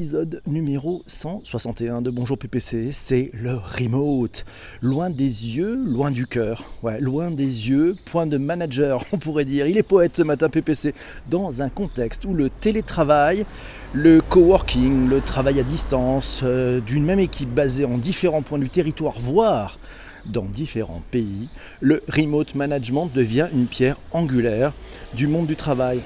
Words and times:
Épisode 0.00 0.42
numéro 0.48 1.04
161 1.06 2.02
de 2.02 2.10
Bonjour 2.10 2.36
PPC, 2.36 2.90
c'est 2.90 3.30
le 3.32 3.54
remote. 3.54 4.44
Loin 4.82 5.08
des 5.08 5.22
yeux, 5.24 5.76
loin 5.86 6.10
du 6.10 6.26
cœur. 6.26 6.64
Ouais, 6.82 6.98
loin 6.98 7.30
des 7.30 7.44
yeux, 7.44 7.94
point 8.04 8.26
de 8.26 8.36
manager, 8.36 9.04
on 9.12 9.18
pourrait 9.18 9.44
dire. 9.44 9.68
Il 9.68 9.78
est 9.78 9.84
poète 9.84 10.16
ce 10.16 10.22
matin 10.24 10.48
PPC, 10.48 10.94
dans 11.30 11.62
un 11.62 11.68
contexte 11.68 12.24
où 12.24 12.34
le 12.34 12.50
télétravail, 12.50 13.46
le 13.92 14.20
coworking, 14.20 15.08
le 15.08 15.20
travail 15.20 15.60
à 15.60 15.62
distance 15.62 16.40
euh, 16.42 16.80
d'une 16.80 17.04
même 17.04 17.20
équipe 17.20 17.54
basée 17.54 17.84
en 17.84 17.96
différents 17.96 18.42
points 18.42 18.58
du 18.58 18.70
territoire, 18.70 19.14
voire 19.16 19.78
dans 20.26 20.42
différents 20.42 21.02
pays, 21.12 21.48
le 21.80 22.02
remote 22.08 22.56
management 22.56 23.08
devient 23.14 23.46
une 23.52 23.66
pierre 23.66 23.98
angulaire 24.10 24.72
du 25.12 25.28
monde 25.28 25.46
du 25.46 25.54
travail 25.54 26.00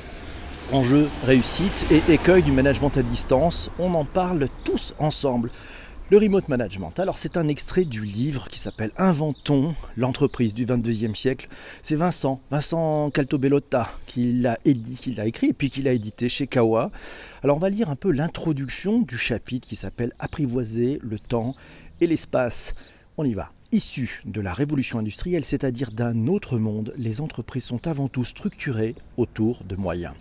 enjeux, 0.72 1.08
réussite 1.24 1.86
et 1.90 2.12
écueil 2.12 2.42
du 2.42 2.52
management 2.52 2.96
à 2.96 3.02
distance. 3.02 3.70
On 3.78 3.94
en 3.94 4.04
parle 4.04 4.48
tous 4.64 4.94
ensemble. 4.98 5.50
Le 6.10 6.16
remote 6.16 6.48
management. 6.48 6.98
Alors 6.98 7.18
c'est 7.18 7.36
un 7.36 7.46
extrait 7.46 7.84
du 7.84 8.02
livre 8.02 8.48
qui 8.48 8.58
s'appelle 8.58 8.90
Inventons 8.96 9.74
l'entreprise 9.96 10.54
du 10.54 10.64
22e 10.64 11.14
siècle. 11.14 11.48
C'est 11.82 11.96
Vincent, 11.96 12.40
Vincent 12.50 13.10
Caltobellotta 13.10 13.90
qui 14.06 14.32
l'a 14.32 14.58
écrit 14.64 15.48
et 15.48 15.52
puis 15.52 15.70
qui 15.70 15.82
l'a 15.82 15.92
édité 15.92 16.28
chez 16.28 16.46
Kawa. 16.46 16.90
Alors 17.42 17.56
on 17.56 17.60
va 17.60 17.68
lire 17.68 17.90
un 17.90 17.96
peu 17.96 18.10
l'introduction 18.10 19.00
du 19.00 19.18
chapitre 19.18 19.68
qui 19.68 19.76
s'appelle 19.76 20.12
Apprivoiser 20.18 20.98
le 21.02 21.18
temps 21.18 21.54
et 22.00 22.06
l'espace. 22.06 22.74
On 23.18 23.24
y 23.24 23.34
va. 23.34 23.52
Issues 23.70 24.22
de 24.24 24.40
la 24.40 24.54
révolution 24.54 24.98
industrielle, 24.98 25.44
c'est-à-dire 25.44 25.90
d'un 25.90 26.26
autre 26.26 26.56
monde, 26.56 26.94
les 26.96 27.20
entreprises 27.20 27.64
sont 27.64 27.86
avant 27.86 28.08
tout 28.08 28.24
structurées 28.24 28.94
autour 29.18 29.62
de 29.64 29.76
moyens. 29.76 30.14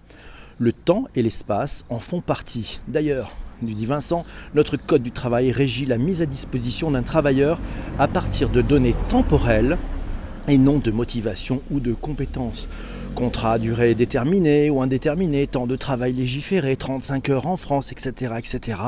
Le 0.60 0.72
temps 0.72 1.06
et 1.16 1.22
l'espace 1.22 1.86
en 1.90 2.00
font 2.00 2.22
partie. 2.22 2.80
D'ailleurs, 2.88 3.32
nous 3.62 3.74
dit 3.74 3.86
Vincent, 3.86 4.26
notre 4.56 4.76
code 4.76 5.04
du 5.04 5.12
travail 5.12 5.52
régit 5.52 5.86
la 5.86 6.00
mise 6.00 6.24
à 6.24 6.26
disposition 6.26 6.90
d'un 6.90 7.04
travailleur 7.04 7.60
à 8.00 8.08
partir 8.08 8.50
de 8.50 8.62
données 8.62 8.96
temporelles 9.08 9.78
et 10.48 10.58
non 10.58 10.80
de 10.80 10.90
motivation 10.90 11.62
ou 11.70 11.80
de 11.80 11.94
compétences. 11.94 12.68
Contrat 13.14 13.54
à 13.54 13.60
durée 13.60 13.94
déterminée 13.94 14.72
ou 14.72 14.82
indéterminée, 14.82 15.46
temps 15.46 15.68
de 15.68 15.76
travail 15.76 16.14
légiféré, 16.14 16.76
35 16.76 17.30
heures 17.30 17.48
en 17.48 17.58
France, 17.58 17.92
etc. 17.92 18.34
etc. 18.40 18.80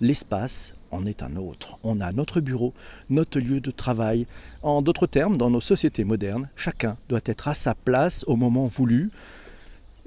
L'espace 0.00 0.74
en 0.92 1.06
est 1.06 1.24
un 1.24 1.34
autre. 1.36 1.78
On 1.82 2.00
a 2.00 2.12
notre 2.12 2.40
bureau, 2.40 2.72
notre 3.10 3.40
lieu 3.40 3.60
de 3.60 3.70
travail. 3.72 4.26
En 4.62 4.80
d'autres 4.80 5.06
termes, 5.08 5.36
dans 5.36 5.50
nos 5.50 5.60
sociétés 5.60 6.04
modernes, 6.04 6.48
chacun 6.54 6.96
doit 7.08 7.20
être 7.24 7.48
à 7.48 7.54
sa 7.54 7.74
place 7.74 8.24
au 8.28 8.36
moment 8.36 8.66
voulu. 8.66 9.10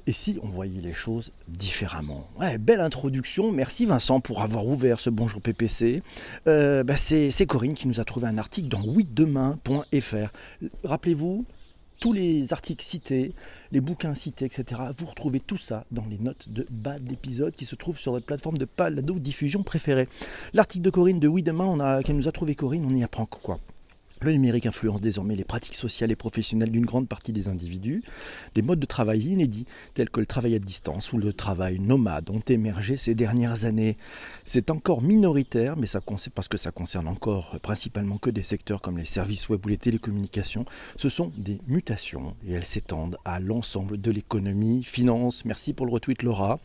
Et 0.09 0.11
si 0.11 0.39
on 0.41 0.47
voyait 0.47 0.81
les 0.81 0.95
choses 0.95 1.31
différemment? 1.47 2.27
Ouais, 2.39 2.57
belle 2.57 2.81
introduction. 2.81 3.51
Merci 3.51 3.85
Vincent 3.85 4.21
pour 4.21 4.41
avoir 4.41 4.65
ouvert 4.65 4.99
ce 4.99 5.11
Bonjour 5.11 5.39
PPC. 5.39 6.01
Euh, 6.47 6.83
bah, 6.83 6.97
c'est 6.97 7.45
Corinne 7.45 7.75
qui 7.75 7.87
nous 7.87 7.99
a 7.99 8.05
trouvé 8.05 8.25
un 8.25 8.39
article 8.39 8.69
dans 8.69 8.83
oui-demain.fr. 8.83 10.31
Rappelez-vous, 10.83 11.45
tous 11.99 12.11
les 12.11 12.51
articles 12.53 12.83
cités, 12.83 13.33
les 13.71 13.81
bouquins 13.81 14.15
cités, 14.15 14.45
etc. 14.45 14.81
Vous 14.97 15.05
retrouvez 15.05 15.39
tout 15.41 15.59
ça 15.59 15.85
dans 15.91 16.07
les 16.09 16.17
notes 16.17 16.49
de 16.49 16.65
bas 16.71 16.97
d'épisode 16.97 17.53
qui 17.53 17.65
se 17.65 17.75
trouvent 17.75 17.99
sur 17.99 18.13
votre 18.13 18.25
plateforme 18.25 18.57
de 18.57 18.65
palado 18.65 19.19
diffusion 19.19 19.61
préférée. 19.61 20.07
L'article 20.55 20.85
de 20.85 20.89
Corinne 20.89 21.19
de 21.19 21.27
Oui 21.27 21.43
Demain, 21.43 21.65
on 21.65 22.01
qu'elle 22.01 22.15
nous 22.15 22.27
a 22.27 22.31
trouvé 22.31 22.55
Corinne, 22.55 22.83
on 22.83 22.97
y 22.97 23.03
apprend 23.03 23.27
quoi? 23.27 23.59
Le 24.21 24.31
numérique 24.33 24.65
influence 24.65 25.01
désormais 25.01 25.35
les 25.35 25.43
pratiques 25.43 25.75
sociales 25.75 26.11
et 26.11 26.15
professionnelles 26.15 26.71
d'une 26.71 26.85
grande 26.85 27.07
partie 27.07 27.31
des 27.31 27.47
individus. 27.47 28.03
Des 28.55 28.61
modes 28.61 28.79
de 28.79 28.85
travail 28.85 29.21
inédits, 29.21 29.65
tels 29.93 30.09
que 30.09 30.19
le 30.19 30.25
travail 30.25 30.55
à 30.55 30.59
distance 30.59 31.13
ou 31.13 31.17
le 31.17 31.33
travail 31.33 31.79
nomade, 31.79 32.29
ont 32.29 32.41
émergé 32.47 32.97
ces 32.97 33.15
dernières 33.15 33.65
années. 33.65 33.97
C'est 34.45 34.71
encore 34.71 35.01
minoritaire, 35.01 35.77
mais 35.77 35.85
ça 35.85 36.01
parce 36.33 36.47
que 36.47 36.57
ça 36.57 36.71
concerne 36.71 37.07
encore 37.07 37.59
principalement 37.61 38.17
que 38.17 38.29
des 38.29 38.43
secteurs 38.43 38.81
comme 38.81 38.97
les 38.97 39.05
services 39.05 39.47
web 39.49 39.65
ou 39.65 39.69
les 39.69 39.77
télécommunications. 39.77 40.65
Ce 40.97 41.07
sont 41.09 41.31
des 41.37 41.59
mutations 41.67 42.35
et 42.47 42.53
elles 42.53 42.65
s'étendent 42.65 43.17
à 43.25 43.39
l'ensemble 43.39 43.99
de 44.01 44.11
l'économie, 44.11 44.83
finance, 44.83 45.45
merci 45.45 45.73
pour 45.73 45.85
le 45.85 45.91
retweet 45.91 46.23
Laura, 46.23 46.59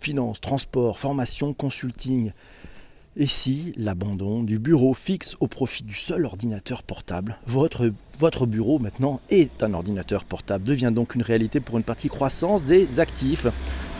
finance, 0.00 0.40
transport, 0.40 0.98
formation, 0.98 1.54
consulting. 1.54 2.32
Et 3.20 3.26
si 3.26 3.72
l'abandon 3.76 4.44
du 4.44 4.60
bureau 4.60 4.94
fixe 4.94 5.36
au 5.40 5.48
profit 5.48 5.82
du 5.82 5.94
seul 5.94 6.24
ordinateur 6.24 6.84
portable 6.84 7.36
votre, 7.48 7.90
votre 8.16 8.46
bureau 8.46 8.78
maintenant 8.78 9.20
est 9.28 9.64
un 9.64 9.74
ordinateur 9.74 10.24
portable, 10.24 10.62
devient 10.62 10.92
donc 10.94 11.16
une 11.16 11.22
réalité 11.22 11.58
pour 11.58 11.78
une 11.78 11.82
partie 11.82 12.08
croissance 12.08 12.62
des 12.62 13.00
actifs. 13.00 13.48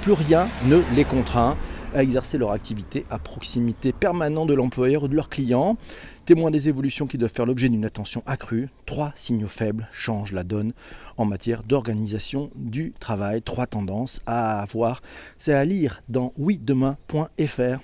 Plus 0.03 0.13
rien 0.13 0.47
ne 0.67 0.81
les 0.95 1.03
contraint 1.03 1.57
à 1.97 2.05
exercer 2.05 2.39
leur 2.39 2.53
activité 2.53 3.07
à 3.11 3.19
proximité 3.19 3.93
permanente 3.93 4.49
de 4.51 4.55
l'employeur 4.55 5.03
ou 5.03 5.09
de 5.09 5.17
leurs 5.17 5.31
clients. 5.31 5.77
Témoin 6.25 6.53
des 6.53 6.69
évolutions 6.69 7.09
qui 7.09 7.19
doivent 7.19 7.33
faire 7.33 7.47
l'objet 7.47 7.69
d'une 7.69 7.87
attention 7.87 8.23
accrue, 8.25 8.69
trois 8.87 9.13
signaux 9.17 9.49
faibles 9.49 9.89
changent 9.91 10.33
la 10.33 10.45
donne 10.45 10.75
en 11.17 11.25
matière 11.25 11.65
d'organisation 11.65 12.51
du 12.55 12.93
travail. 13.01 13.43
Trois 13.43 13.67
tendances 13.67 14.21
à 14.27 14.61
avoir. 14.63 15.03
C'est 15.39 15.55
à 15.55 15.65
lire 15.65 16.05
dans 16.09 16.33
oui-demain.fr 16.37 17.81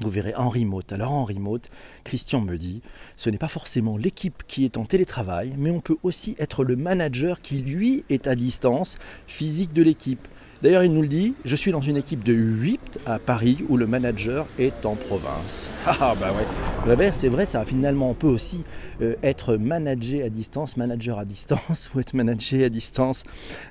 vous 0.00 0.10
verrez 0.10 0.34
en 0.34 0.48
remote. 0.48 0.92
Alors 0.92 1.12
en 1.12 1.24
remote, 1.24 1.68
Christian 2.04 2.40
me 2.40 2.56
dit, 2.56 2.82
ce 3.16 3.30
n'est 3.30 3.38
pas 3.38 3.48
forcément 3.48 3.96
l'équipe 3.96 4.42
qui 4.46 4.64
est 4.64 4.76
en 4.76 4.84
télétravail, 4.84 5.54
mais 5.58 5.70
on 5.70 5.80
peut 5.80 5.96
aussi 6.02 6.36
être 6.38 6.64
le 6.64 6.76
manager 6.76 7.40
qui 7.40 7.58
lui 7.58 8.04
est 8.08 8.26
à 8.26 8.34
distance 8.34 8.98
physique 9.26 9.72
de 9.72 9.82
l'équipe. 9.82 10.28
D'ailleurs, 10.60 10.82
il 10.82 10.92
nous 10.92 11.02
le 11.02 11.08
dit, 11.08 11.34
je 11.44 11.54
suis 11.54 11.70
dans 11.70 11.80
une 11.80 11.96
équipe 11.96 12.24
de 12.24 12.32
8 12.32 12.98
à 13.06 13.20
Paris 13.20 13.58
où 13.68 13.76
le 13.76 13.86
manager 13.86 14.44
est 14.58 14.86
en 14.86 14.96
province. 14.96 15.70
Ah, 15.86 15.96
ah 16.00 16.14
bah 16.20 16.32
ouais. 16.32 17.12
C'est 17.12 17.28
vrai, 17.28 17.46
ça 17.46 17.64
finalement 17.64 18.10
on 18.10 18.14
peut 18.14 18.26
aussi 18.26 18.64
euh, 19.00 19.14
être 19.22 19.56
manager 19.56 20.26
à 20.26 20.28
distance, 20.28 20.76
manager 20.76 21.18
à 21.18 21.24
distance 21.24 21.90
ou 21.94 22.00
être 22.00 22.12
manager 22.14 22.66
à 22.66 22.68
distance. 22.68 23.24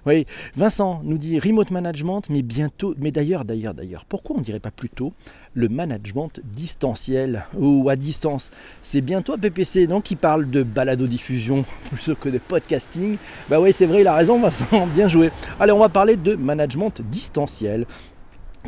Oui, 0.06 0.26
Vincent 0.56 1.02
nous 1.04 1.18
dit 1.18 1.40
remote 1.40 1.72
management, 1.72 2.24
mais 2.30 2.42
bientôt, 2.42 2.96
mais 2.98 3.12
d'ailleurs, 3.12 3.44
d'ailleurs, 3.44 3.74
d'ailleurs, 3.74 4.06
pourquoi 4.06 4.38
on 4.38 4.40
ne 4.40 4.46
dirait 4.46 4.60
pas 4.60 4.72
plutôt 4.72 5.14
le 5.57 5.69
management 5.69 6.40
distanciel 6.44 7.44
ou 7.57 7.90
à 7.90 7.95
distance. 7.95 8.51
C'est 8.84 9.01
bien 9.01 9.23
toi 9.23 9.40
PPC 9.40 9.88
non 9.88 10.01
qui 10.01 10.16
parle 10.16 10.50
de 10.51 10.62
balado-diffusion 10.62 11.66
plutôt 11.91 12.16
que 12.16 12.29
de 12.29 12.38
podcasting. 12.38 13.18
Bah 13.50 13.59
oui 13.59 13.73
c'est 13.73 13.88
vrai, 13.88 14.01
il 14.01 14.07
a 14.07 14.16
raison 14.16 14.40
Vincent, 14.40 14.85
bien 14.95 15.07
joué. 15.07 15.31
Allez 15.59 15.72
on 15.72 15.79
va 15.79 15.90
parler 15.90 16.16
de 16.16 16.35
management 16.35 17.01
distanciel. 17.01 17.88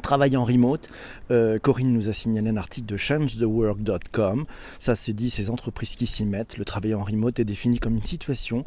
Travailler 0.01 0.37
en 0.37 0.45
remote, 0.45 0.89
euh, 1.29 1.59
Corinne 1.59 1.91
nous 1.91 2.09
a 2.09 2.13
signalé 2.13 2.49
un 2.49 2.57
article 2.57 2.87
de 2.87 2.97
changethework.com. 2.97 4.45
Ça 4.79 4.95
c'est 4.95 5.13
dit, 5.13 5.29
ces 5.29 5.51
entreprises 5.51 5.95
qui 5.95 6.07
s'y 6.07 6.25
mettent. 6.25 6.57
Le 6.57 6.65
travail 6.65 6.95
en 6.95 7.03
remote 7.03 7.39
est 7.39 7.45
défini 7.45 7.79
comme 7.79 7.97
une 7.97 8.01
situation 8.01 8.63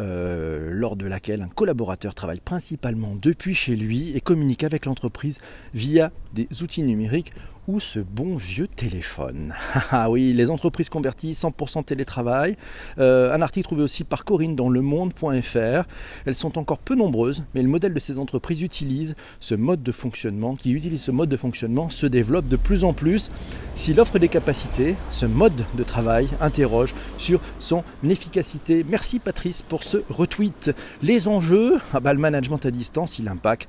euh, 0.00 0.70
lors 0.70 0.96
de 0.96 1.06
laquelle 1.06 1.42
un 1.42 1.48
collaborateur 1.48 2.14
travaille 2.14 2.40
principalement 2.40 3.16
depuis 3.20 3.54
chez 3.54 3.74
lui 3.74 4.16
et 4.16 4.20
communique 4.20 4.62
avec 4.62 4.86
l'entreprise 4.86 5.38
via 5.74 6.12
des 6.32 6.48
outils 6.62 6.84
numériques 6.84 7.32
ou 7.68 7.80
ce 7.80 8.00
bon 8.00 8.36
vieux 8.36 8.66
téléphone. 8.66 9.54
Ah 9.90 10.10
oui, 10.10 10.32
les 10.32 10.50
entreprises 10.50 10.88
converties 10.88 11.32
100% 11.32 11.84
télétravail. 11.84 12.56
Euh, 12.98 13.34
un 13.34 13.42
article 13.42 13.66
trouvé 13.66 13.82
aussi 13.82 14.04
par 14.04 14.24
Corinne 14.24 14.56
dans 14.56 14.68
le 14.68 14.80
monde.fr. 14.80 15.86
Elles 16.26 16.34
sont 16.34 16.58
encore 16.58 16.78
peu 16.78 16.94
nombreuses, 16.94 17.44
mais 17.54 17.62
le 17.62 17.68
modèle 17.68 17.94
de 17.94 18.00
ces 18.00 18.18
entreprises 18.18 18.62
utilise 18.62 19.14
ce 19.40 19.54
mode 19.54 19.82
de 19.82 19.92
fonctionnement, 19.92 20.56
qui 20.56 20.72
utilise 20.72 21.02
ce 21.02 21.10
mode 21.10 21.28
de 21.28 21.36
fonctionnement, 21.36 21.90
se 21.90 22.06
développe 22.06 22.48
de 22.48 22.56
plus 22.56 22.84
en 22.84 22.92
plus. 22.92 23.30
S'il 23.76 24.00
offre 24.00 24.18
des 24.18 24.28
capacités, 24.28 24.94
ce 25.10 25.26
mode 25.26 25.64
de 25.74 25.82
travail 25.82 26.28
interroge 26.40 26.94
sur 27.18 27.40
son 27.60 27.82
efficacité. 28.08 28.84
Merci 28.88 29.18
Patrice 29.18 29.62
pour 29.62 29.84
ce 29.84 29.98
retweet. 30.10 30.74
Les 31.02 31.28
enjeux, 31.28 31.78
ah 31.92 32.00
bah, 32.00 32.14
le 32.14 32.20
management 32.20 32.64
à 32.64 32.70
distance, 32.70 33.18
il 33.18 33.28
impacte 33.28 33.68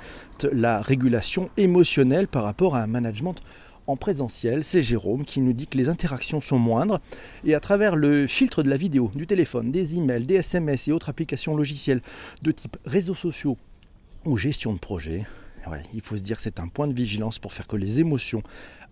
la 0.52 0.82
régulation 0.82 1.50
émotionnelle 1.58 2.28
par 2.28 2.44
rapport 2.44 2.76
à 2.76 2.82
un 2.82 2.88
management 2.88 3.36
en 3.90 3.98
présentiel. 3.98 4.64
C'est 4.64 4.82
Jérôme 4.82 5.26
qui 5.26 5.42
nous 5.42 5.54
dit 5.54 5.68
que 5.68 5.78
les 5.78 5.90
interactions 5.90 6.42
sont 6.42 6.60
moindres 6.60 7.00
et 7.44 7.56
à 7.56 7.60
travers 7.60 7.96
le 7.96 8.28
filtre 8.28 8.64
de 8.64 8.70
la 8.70 8.78
vidéo, 8.78 9.12
du 9.16 9.28
téléphone, 9.28 9.72
des 9.72 9.96
emails, 9.98 10.26
des 10.26 10.36
SMS 10.36 10.88
et 10.88 10.92
autres 10.92 11.10
applications 11.10 11.56
logicielles 11.56 12.02
de 12.42 12.52
type 12.52 12.78
réseaux 12.86 13.16
sociaux 13.16 13.58
ou 14.26 14.38
gestion 14.38 14.74
de 14.74 14.80
projet, 14.80 15.26
il 15.94 16.02
faut 16.02 16.18
se 16.18 16.22
dire 16.22 16.38
que 16.38 16.44
c'est 16.44 16.60
un 16.60 16.68
point 16.68 16.88
de 16.88 16.94
vigilance 16.94 17.40
pour 17.40 17.54
faire 17.54 17.68
que 17.68 17.76
les 17.76 18.00
émotions 18.00 18.44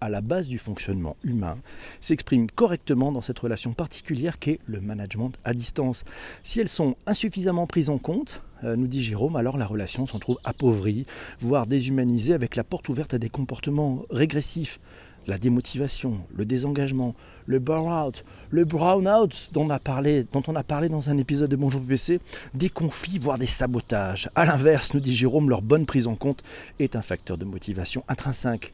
à 0.02 0.10
la 0.10 0.22
base 0.22 0.48
du 0.48 0.58
fonctionnement 0.58 1.18
humain 1.24 1.58
s'expriment 2.02 2.50
correctement 2.50 3.12
dans 3.12 3.22
cette 3.22 3.40
relation 3.40 3.74
particulière 3.74 4.40
qu'est 4.40 4.60
le 4.66 4.80
management 4.80 5.32
à 5.44 5.54
distance. 5.54 6.04
Si 6.44 6.60
elles 6.60 6.70
sont 6.70 6.96
insuffisamment 7.06 7.68
prises 7.68 7.90
en 7.90 7.98
compte, 7.98 8.42
euh, 8.64 8.76
nous 8.76 8.88
dit 8.88 9.04
Jérôme, 9.04 9.36
alors 9.36 9.58
la 9.58 9.66
relation 9.66 10.06
s'en 10.06 10.20
trouve 10.20 10.38
appauvrie, 10.44 11.06
voire 11.40 11.66
déshumanisée 11.66 12.34
avec 12.34 12.56
la 12.56 12.64
porte 12.64 12.90
ouverte 12.90 13.14
à 13.14 13.20
des 13.20 13.30
comportements 13.30 14.04
régressifs 14.10 14.80
la 15.28 15.38
démotivation, 15.38 16.18
le 16.36 16.46
désengagement, 16.46 17.14
le 17.46 17.60
burn-out, 17.60 18.26
le 18.50 18.66
brown-out 18.66 19.50
dont, 19.54 19.66
on 19.66 19.70
a 19.70 19.80
parlé, 19.80 20.26
dont 20.32 20.42
on 20.48 20.56
a 20.56 20.64
parlé 20.64 20.90
dans 20.90 21.10
un 21.10 21.18
épisode 21.18 21.50
de 21.50 21.56
Bonjour 21.56 21.82
PPC, 21.82 22.20
des 22.54 22.70
conflits, 22.70 23.20
voire 23.20 23.38
des 23.38 23.48
sabotages. 23.48 24.30
A 24.36 24.46
l'inverse, 24.46 24.94
nous 24.94 25.00
dit 25.00 25.16
Jérôme, 25.16 25.50
leur 25.50 25.62
bonne 25.62 25.86
prise 25.86 26.08
en 26.08 26.16
compte 26.16 26.44
est 26.80 26.96
un 26.96 27.02
facteur 27.02 27.38
de 27.38 27.46
motivation 27.46 28.04
intrinsèque, 28.08 28.74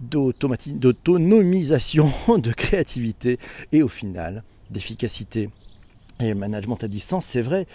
d'autonomisation, 0.00 2.10
de 2.38 2.52
créativité 2.52 3.38
et 3.72 3.82
au 3.82 3.88
final 3.88 4.44
d'efficacité. 4.70 5.50
Et 6.20 6.32
management 6.32 6.84
à 6.84 6.88
distance, 6.88 7.24
c'est 7.24 7.42
vrai. 7.42 7.66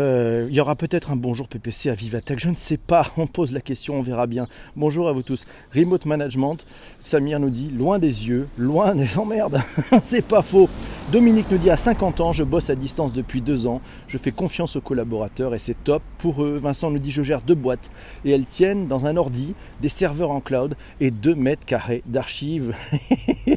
Euh, 0.00 0.48
il 0.48 0.54
y 0.54 0.60
aura 0.60 0.74
peut-être 0.74 1.12
un 1.12 1.16
bonjour 1.16 1.46
PPC 1.46 1.90
à 1.90 1.94
Vivatech, 1.94 2.40
je 2.40 2.50
ne 2.50 2.56
sais 2.56 2.76
pas. 2.76 3.06
On 3.16 3.28
pose 3.28 3.52
la 3.52 3.60
question, 3.60 3.94
on 3.94 4.02
verra 4.02 4.26
bien. 4.26 4.48
Bonjour 4.74 5.08
à 5.08 5.12
vous 5.12 5.22
tous. 5.22 5.46
Remote 5.72 6.04
management, 6.04 6.56
Samir 7.04 7.38
nous 7.38 7.50
dit 7.50 7.70
loin 7.70 8.00
des 8.00 8.26
yeux, 8.26 8.48
loin 8.58 8.96
des 8.96 9.06
emmerdes. 9.16 9.60
c'est 10.02 10.26
pas 10.26 10.42
faux. 10.42 10.68
Dominique 11.12 11.46
nous 11.52 11.58
dit 11.58 11.70
à 11.70 11.76
50 11.76 12.20
ans, 12.20 12.32
je 12.32 12.42
bosse 12.42 12.68
à 12.68 12.74
distance 12.74 13.12
depuis 13.12 13.40
deux 13.40 13.68
ans. 13.68 13.80
Je 14.08 14.18
fais 14.18 14.32
confiance 14.32 14.74
aux 14.74 14.80
collaborateurs 14.80 15.54
et 15.54 15.60
c'est 15.60 15.76
top 15.84 16.02
pour 16.18 16.42
eux. 16.42 16.58
Vincent 16.60 16.90
nous 16.90 16.98
dit 16.98 17.12
je 17.12 17.22
gère 17.22 17.42
deux 17.42 17.54
boîtes 17.54 17.92
et 18.24 18.32
elles 18.32 18.46
tiennent 18.46 18.88
dans 18.88 19.06
un 19.06 19.16
ordi, 19.16 19.54
des 19.80 19.88
serveurs 19.88 20.32
en 20.32 20.40
cloud 20.40 20.74
et 21.00 21.12
2 21.12 21.36
mètres 21.36 21.64
carrés 21.64 22.02
d'archives. 22.06 22.74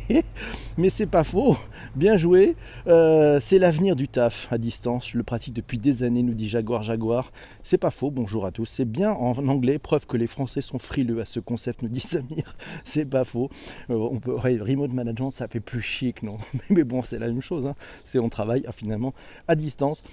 Mais 0.77 0.89
c'est 0.89 1.07
pas 1.07 1.23
faux. 1.23 1.57
Bien 1.95 2.17
joué. 2.17 2.55
Euh, 2.87 3.39
c'est 3.41 3.59
l'avenir 3.59 3.95
du 3.95 4.07
tas 4.07 4.29
à 4.51 4.57
distance. 4.57 5.09
Je 5.09 5.17
le 5.17 5.23
pratique 5.23 5.53
depuis 5.53 5.77
des 5.77 6.03
années, 6.03 6.23
nous 6.23 6.33
dit 6.33 6.49
Jaguar 6.49 6.83
Jaguar. 6.83 7.31
C'est 7.63 7.77
pas 7.77 7.91
faux, 7.91 8.11
bonjour 8.11 8.45
à 8.45 8.51
tous. 8.51 8.65
C'est 8.65 8.85
bien 8.85 9.11
en 9.11 9.35
anglais, 9.47 9.79
preuve 9.79 10.05
que 10.05 10.17
les 10.17 10.27
Français 10.27 10.61
sont 10.61 10.79
frileux 10.79 11.21
à 11.21 11.25
ce 11.25 11.39
concept, 11.39 11.81
nous 11.81 11.89
dit 11.89 11.99
Samir. 12.07 12.55
C'est 12.83 13.05
pas 13.05 13.23
faux. 13.23 13.49
Euh, 13.89 13.95
on 13.95 14.19
peut, 14.19 14.35
remote 14.35 14.93
management, 14.93 15.31
ça 15.31 15.47
fait 15.47 15.59
plus 15.59 15.81
chic, 15.81 16.23
non? 16.23 16.37
Mais 16.69 16.83
bon, 16.83 17.01
c'est 17.01 17.19
la 17.19 17.27
même 17.27 17.41
chose. 17.41 17.65
Hein. 17.65 17.75
C'est 18.03 18.19
on 18.19 18.29
travaille 18.29 18.65
finalement 18.73 19.13
à 19.47 19.55
distance. 19.55 20.03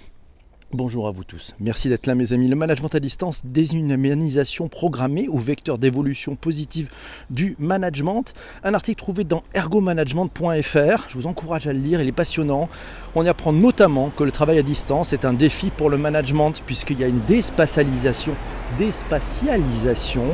Bonjour 0.75 1.07
à 1.07 1.11
vous 1.11 1.23
tous. 1.23 1.55
Merci 1.61 1.87
d'être 1.87 2.05
là 2.05 2.15
mes 2.15 2.33
amis. 2.33 2.49
Le 2.49 2.55
management 2.57 2.93
à 2.93 2.99
distance 2.99 3.45
déshumanisation 3.45 4.67
programmée 4.67 5.29
ou 5.29 5.39
vecteur 5.39 5.77
d'évolution 5.77 6.35
positive 6.35 6.89
du 7.29 7.55
management. 7.59 8.33
Un 8.61 8.73
article 8.73 8.97
trouvé 8.97 9.23
dans 9.23 9.41
ergomanagement.fr. 9.53 11.05
Je 11.07 11.15
vous 11.15 11.27
encourage 11.27 11.65
à 11.67 11.71
le 11.71 11.79
lire, 11.79 12.01
il 12.01 12.09
est 12.09 12.11
passionnant. 12.11 12.67
On 13.15 13.23
y 13.23 13.29
apprend 13.29 13.53
notamment 13.53 14.09
que 14.09 14.25
le 14.25 14.33
travail 14.33 14.57
à 14.57 14.63
distance 14.63 15.13
est 15.13 15.23
un 15.23 15.31
défi 15.31 15.69
pour 15.69 15.89
le 15.89 15.97
management 15.97 16.61
puisqu'il 16.65 16.99
y 16.99 17.05
a 17.05 17.07
une 17.07 17.23
déspatialisation, 17.23 18.33
déspatialisation 18.77 20.25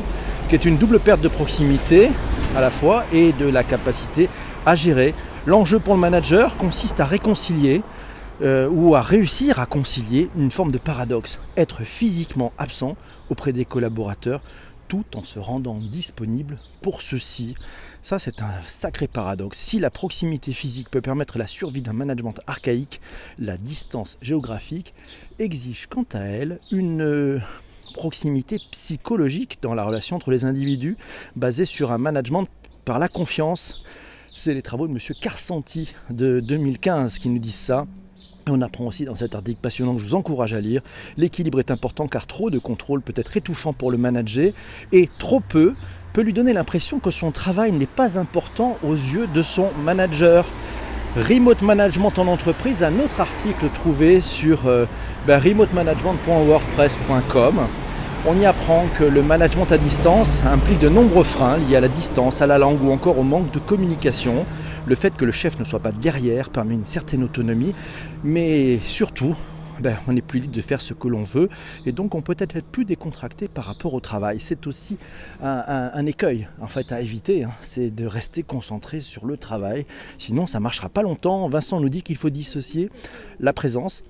qui 0.49 0.55
est 0.55 0.65
une 0.65 0.77
double 0.77 0.99
perte 0.99 1.21
de 1.21 1.27
proximité 1.27 2.09
à 2.55 2.61
la 2.61 2.71
fois 2.71 3.05
et 3.13 3.31
de 3.33 3.45
la 3.45 3.63
capacité 3.63 4.27
à 4.65 4.73
gérer. 4.73 5.13
L'enjeu 5.45 5.77
pour 5.77 5.93
le 5.93 5.99
manager 5.99 6.57
consiste 6.57 6.99
à 6.99 7.05
réconcilier 7.05 7.83
euh, 8.41 8.67
ou 8.69 8.95
à 8.95 9.01
réussir 9.01 9.59
à 9.59 9.65
concilier 9.65 10.29
une 10.35 10.51
forme 10.51 10.71
de 10.71 10.77
paradoxe, 10.77 11.39
être 11.57 11.83
physiquement 11.83 12.53
absent 12.57 12.95
auprès 13.29 13.53
des 13.53 13.65
collaborateurs 13.65 14.41
tout 14.87 15.05
en 15.15 15.23
se 15.23 15.39
rendant 15.39 15.77
disponible 15.79 16.59
pour 16.81 17.01
ceux-ci. 17.01 17.55
Ça, 18.01 18.19
c'est 18.19 18.41
un 18.41 18.51
sacré 18.67 19.07
paradoxe. 19.07 19.57
Si 19.57 19.79
la 19.79 19.89
proximité 19.89 20.51
physique 20.51 20.89
peut 20.91 20.99
permettre 20.99 21.37
la 21.37 21.47
survie 21.47 21.81
d'un 21.81 21.93
management 21.93 22.35
archaïque, 22.45 22.99
la 23.39 23.55
distance 23.55 24.17
géographique 24.21 24.93
exige 25.39 25.87
quant 25.87 26.05
à 26.11 26.19
elle 26.19 26.59
une 26.71 27.03
euh, 27.03 27.39
proximité 27.93 28.57
psychologique 28.71 29.59
dans 29.61 29.75
la 29.75 29.85
relation 29.85 30.17
entre 30.17 30.31
les 30.31 30.43
individus 30.43 30.97
basée 31.37 31.65
sur 31.65 31.93
un 31.93 31.97
management 31.97 32.47
par 32.83 32.99
la 32.99 33.07
confiance. 33.07 33.85
C'est 34.35 34.53
les 34.53 34.61
travaux 34.61 34.87
de 34.87 34.91
M. 34.91 34.99
Carsanti 35.21 35.93
de 36.09 36.41
2015 36.41 37.17
qui 37.19 37.29
nous 37.29 37.39
disent 37.39 37.55
ça. 37.55 37.87
On 38.49 38.61
apprend 38.61 38.85
aussi 38.85 39.05
dans 39.05 39.15
cet 39.15 39.35
article 39.35 39.59
passionnant 39.61 39.93
que 39.93 40.01
je 40.01 40.07
vous 40.07 40.15
encourage 40.15 40.53
à 40.53 40.59
lire, 40.59 40.81
l'équilibre 41.17 41.59
est 41.59 41.71
important 41.71 42.07
car 42.07 42.27
trop 42.27 42.49
de 42.49 42.57
contrôle 42.57 43.01
peut 43.01 43.13
être 43.15 43.37
étouffant 43.37 43.71
pour 43.73 43.91
le 43.91 43.97
manager 43.97 44.51
et 44.91 45.09
trop 45.19 45.39
peu 45.39 45.73
peut 46.13 46.21
lui 46.21 46.33
donner 46.33 46.53
l'impression 46.53 46.99
que 46.99 47.11
son 47.11 47.31
travail 47.31 47.71
n'est 47.71 47.85
pas 47.85 48.19
important 48.19 48.77
aux 48.83 48.95
yeux 48.95 49.27
de 49.27 49.41
son 49.41 49.69
manager. 49.83 50.45
Remote 51.15 51.61
Management 51.61 52.19
en 52.19 52.27
entreprise, 52.27 52.83
un 52.83 52.99
autre 52.99 53.19
article 53.19 53.69
trouvé 53.73 54.21
sur 54.21 54.67
euh, 54.67 54.85
ben, 55.27 55.39
remotemanagement.wordpress.com 55.39 57.67
on 58.27 58.39
y 58.39 58.45
apprend 58.45 58.85
que 58.99 59.03
le 59.03 59.23
management 59.23 59.71
à 59.71 59.79
distance 59.79 60.43
implique 60.45 60.77
de 60.77 60.89
nombreux 60.89 61.23
freins 61.23 61.57
liés 61.57 61.77
à 61.77 61.79
la 61.79 61.87
distance, 61.87 62.43
à 62.43 62.45
la 62.45 62.59
langue 62.59 62.79
ou 62.83 62.91
encore 62.91 63.17
au 63.17 63.23
manque 63.23 63.51
de 63.51 63.57
communication. 63.57 64.45
Le 64.87 64.95
fait 64.95 65.15
que 65.15 65.25
le 65.25 65.31
chef 65.31 65.59
ne 65.59 65.63
soit 65.63 65.79
pas 65.79 65.91
derrière 65.91 66.49
permet 66.49 66.73
une 66.73 66.85
certaine 66.85 67.23
autonomie, 67.23 67.73
mais 68.23 68.79
surtout, 68.79 69.35
ben, 69.79 69.97
on 70.07 70.15
est 70.15 70.21
plus 70.21 70.39
libre 70.39 70.53
de 70.53 70.61
faire 70.61 70.79
ce 70.79 70.93
que 70.93 71.07
l'on 71.07 71.23
veut 71.23 71.49
et 71.85 71.91
donc 71.91 72.13
on 72.13 72.21
peut 72.21 72.35
être 72.37 72.61
plus 72.63 72.85
décontracté 72.85 73.47
par 73.47 73.65
rapport 73.65 73.93
au 73.93 73.99
travail. 73.99 74.37
C'est 74.39 74.67
aussi 74.67 74.97
un, 75.41 76.05
écueil 76.05 76.47
en 76.61 76.67
fait 76.67 76.91
à 76.91 77.01
éviter, 77.01 77.43
hein. 77.43 77.51
c'est 77.61 77.89
de 77.89 78.05
rester 78.05 78.43
concentré 78.43 79.01
sur 79.01 79.25
le 79.25 79.37
travail. 79.37 79.85
Sinon 80.17 80.45
ça 80.45 80.59
ne 80.59 80.63
marchera 80.63 80.89
pas 80.89 81.01
longtemps. 81.01 81.47
Vincent 81.49 81.79
nous 81.79 81.89
dit 81.89 82.03
qu'il 82.03 82.17
faut 82.17 82.29
dissocier 82.29 82.89
la 83.39 83.53
présence 83.53 84.03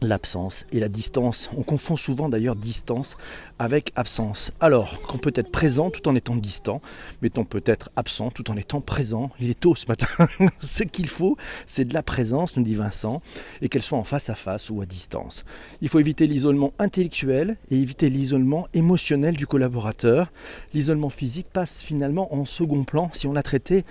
l'absence 0.00 0.66
et 0.72 0.80
la 0.80 0.88
distance. 0.88 1.50
On 1.56 1.62
confond 1.62 1.96
souvent 1.96 2.28
d'ailleurs 2.28 2.56
distance 2.56 3.16
avec 3.58 3.92
absence. 3.96 4.52
Alors 4.60 5.00
qu'on 5.02 5.18
peut 5.18 5.32
être 5.34 5.50
présent 5.50 5.90
tout 5.90 6.08
en 6.08 6.14
étant 6.14 6.36
distant, 6.36 6.80
mais 7.22 7.30
on 7.38 7.44
peut 7.44 7.62
être 7.66 7.90
absent 7.96 8.30
tout 8.30 8.50
en 8.50 8.56
étant 8.56 8.80
présent. 8.80 9.30
Il 9.40 9.50
est 9.50 9.58
tôt 9.58 9.74
ce 9.74 9.86
matin. 9.88 10.06
ce 10.62 10.82
qu'il 10.82 11.08
faut, 11.08 11.36
c'est 11.66 11.84
de 11.84 11.94
la 11.94 12.02
présence, 12.02 12.56
nous 12.56 12.64
dit 12.64 12.74
Vincent, 12.74 13.22
et 13.62 13.68
qu'elle 13.68 13.82
soit 13.82 13.98
en 13.98 14.04
face 14.04 14.30
à 14.30 14.34
face 14.34 14.70
ou 14.70 14.80
à 14.80 14.86
distance. 14.86 15.44
Il 15.80 15.88
faut 15.88 16.00
éviter 16.00 16.26
l'isolement 16.26 16.72
intellectuel 16.78 17.56
et 17.70 17.76
éviter 17.76 18.10
l'isolement 18.10 18.66
émotionnel 18.74 19.36
du 19.36 19.46
collaborateur. 19.46 20.32
L'isolement 20.72 21.10
physique 21.10 21.46
passe 21.52 21.82
finalement 21.82 22.34
en 22.34 22.44
second 22.44 22.84
plan 22.84 23.10
si 23.12 23.26
on 23.26 23.36
a 23.36 23.42
traité 23.42 23.84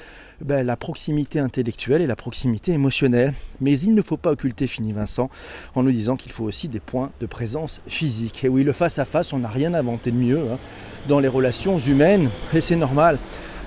ben, 0.44 0.66
la 0.66 0.76
proximité 0.76 1.40
intellectuelle 1.40 2.02
et 2.02 2.08
la 2.08 2.16
proximité 2.16 2.72
émotionnelle. 2.74 3.34
Mais 3.62 3.80
il 3.80 3.94
ne 3.94 4.02
faut 4.02 4.18
pas 4.18 4.32
occulter, 4.32 4.68
finit 4.68 4.92
Vincent, 4.92 5.30
en 5.76 5.84
nous 5.84 5.92
disant 5.92 6.16
qu'il 6.16 6.32
faut 6.32 6.44
aussi 6.44 6.68
des 6.68 6.80
points 6.80 7.12
de 7.22 7.26
présence 7.26 7.82
physique. 7.88 8.44
Et 8.44 8.50
oui, 8.50 8.64
le 8.64 8.74
face-à-face, 8.74 9.34
on 9.34 9.40
n'a 9.40 9.48
rien 9.48 9.74
inventé 9.74 10.12
de 10.12 10.18
mieux 10.18 10.40
hein, 10.52 10.58
dans 11.08 11.20
les 11.20 11.28
relations 11.28 11.78
humaines, 11.78 12.30
et 12.54 12.62
c'est 12.62 12.76
normal. 12.76 13.18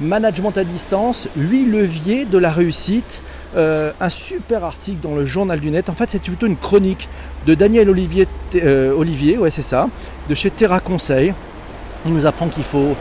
Management 0.00 0.56
à 0.58 0.64
distance, 0.64 1.28
8 1.36 1.66
leviers 1.66 2.24
de 2.26 2.38
la 2.38 2.50
réussite. 2.50 3.22
Euh, 3.56 3.92
un 4.00 4.10
super 4.10 4.64
article 4.64 4.98
dans 5.00 5.14
le 5.14 5.24
journal 5.24 5.60
du 5.60 5.70
net. 5.70 5.88
En 5.88 5.94
fait, 5.94 6.10
c'est 6.10 6.20
plutôt 6.20 6.46
une 6.46 6.58
chronique 6.58 7.08
de 7.46 7.54
Daniel 7.54 7.88
Olivier, 7.88 8.28
euh, 8.56 8.92
Olivier 8.92 9.38
ouais, 9.38 9.50
c'est 9.50 9.62
ça, 9.62 9.88
de 10.28 10.34
chez 10.34 10.50
Terra 10.50 10.80
Conseil. 10.80 11.32
Il 12.04 12.12
nous 12.12 12.26
apprend 12.26 12.48
qu'il 12.48 12.64
faut 12.64 12.94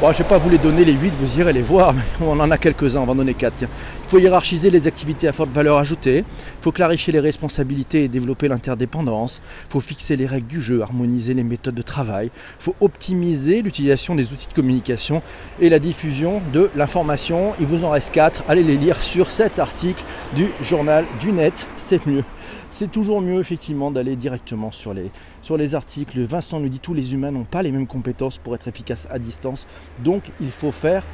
Je 0.00 0.06
ne 0.06 0.12
vais 0.12 0.24
pas 0.24 0.38
vous 0.38 0.48
les 0.48 0.58
donner 0.58 0.84
les 0.84 0.92
8, 0.92 1.12
vous 1.18 1.40
irez 1.40 1.52
les 1.52 1.60
voir, 1.60 1.92
mais 1.94 2.02
on 2.20 2.38
en 2.38 2.50
a 2.52 2.56
quelques-uns, 2.56 3.00
on 3.00 3.04
va 3.04 3.12
en 3.12 3.16
donner 3.16 3.34
4. 3.34 3.62
Il 3.62 3.68
faut 4.06 4.18
hiérarchiser 4.18 4.70
les 4.70 4.86
activités 4.86 5.26
à 5.26 5.32
forte 5.32 5.50
valeur 5.50 5.76
ajoutée, 5.76 6.18
il 6.18 6.62
faut 6.62 6.70
clarifier 6.70 7.12
les 7.12 7.18
responsabilités 7.18 8.04
et 8.04 8.08
développer 8.08 8.46
l'interdépendance, 8.46 9.42
il 9.68 9.72
faut 9.72 9.80
fixer 9.80 10.14
les 10.14 10.24
règles 10.24 10.46
du 10.46 10.60
jeu, 10.60 10.82
harmoniser 10.82 11.34
les 11.34 11.42
méthodes 11.42 11.74
de 11.74 11.82
travail, 11.82 12.30
il 12.60 12.62
faut 12.62 12.76
optimiser 12.80 13.60
l'utilisation 13.60 14.14
des 14.14 14.32
outils 14.32 14.46
de 14.48 14.54
communication 14.54 15.20
et 15.60 15.68
la 15.68 15.80
diffusion 15.80 16.42
de 16.52 16.70
l'information. 16.76 17.54
Il 17.60 17.66
vous 17.66 17.84
en 17.84 17.90
reste 17.90 18.12
4, 18.12 18.44
allez 18.48 18.62
les 18.62 18.76
lire 18.76 19.02
sur 19.02 19.32
cet 19.32 19.58
article 19.58 20.04
du 20.36 20.46
journal 20.62 21.04
du 21.20 21.32
net, 21.32 21.66
c'est 21.76 22.06
mieux 22.06 22.22
c'est 22.70 22.90
toujours 22.90 23.20
mieux 23.20 23.40
effectivement 23.40 23.90
d'aller 23.90 24.16
directement 24.16 24.70
sur 24.70 24.94
les, 24.94 25.74
articles. 25.74 26.20
Vincent 26.22 26.60
nous 26.60 26.68
dit 26.68 26.80
tous 26.80 26.94
les 26.94 27.14
humains 27.14 27.30
n'ont 27.30 27.44
pas 27.44 27.62
les 27.62 27.72
mêmes 27.72 27.86
compétences 27.86 28.38
pour 28.38 28.54
être 28.54 28.68
efficaces 28.68 29.08
à 29.10 29.18
distance, 29.18 29.66
donc 30.04 30.24
il 30.40 30.50
faut 30.50 30.72
faire 30.72 31.04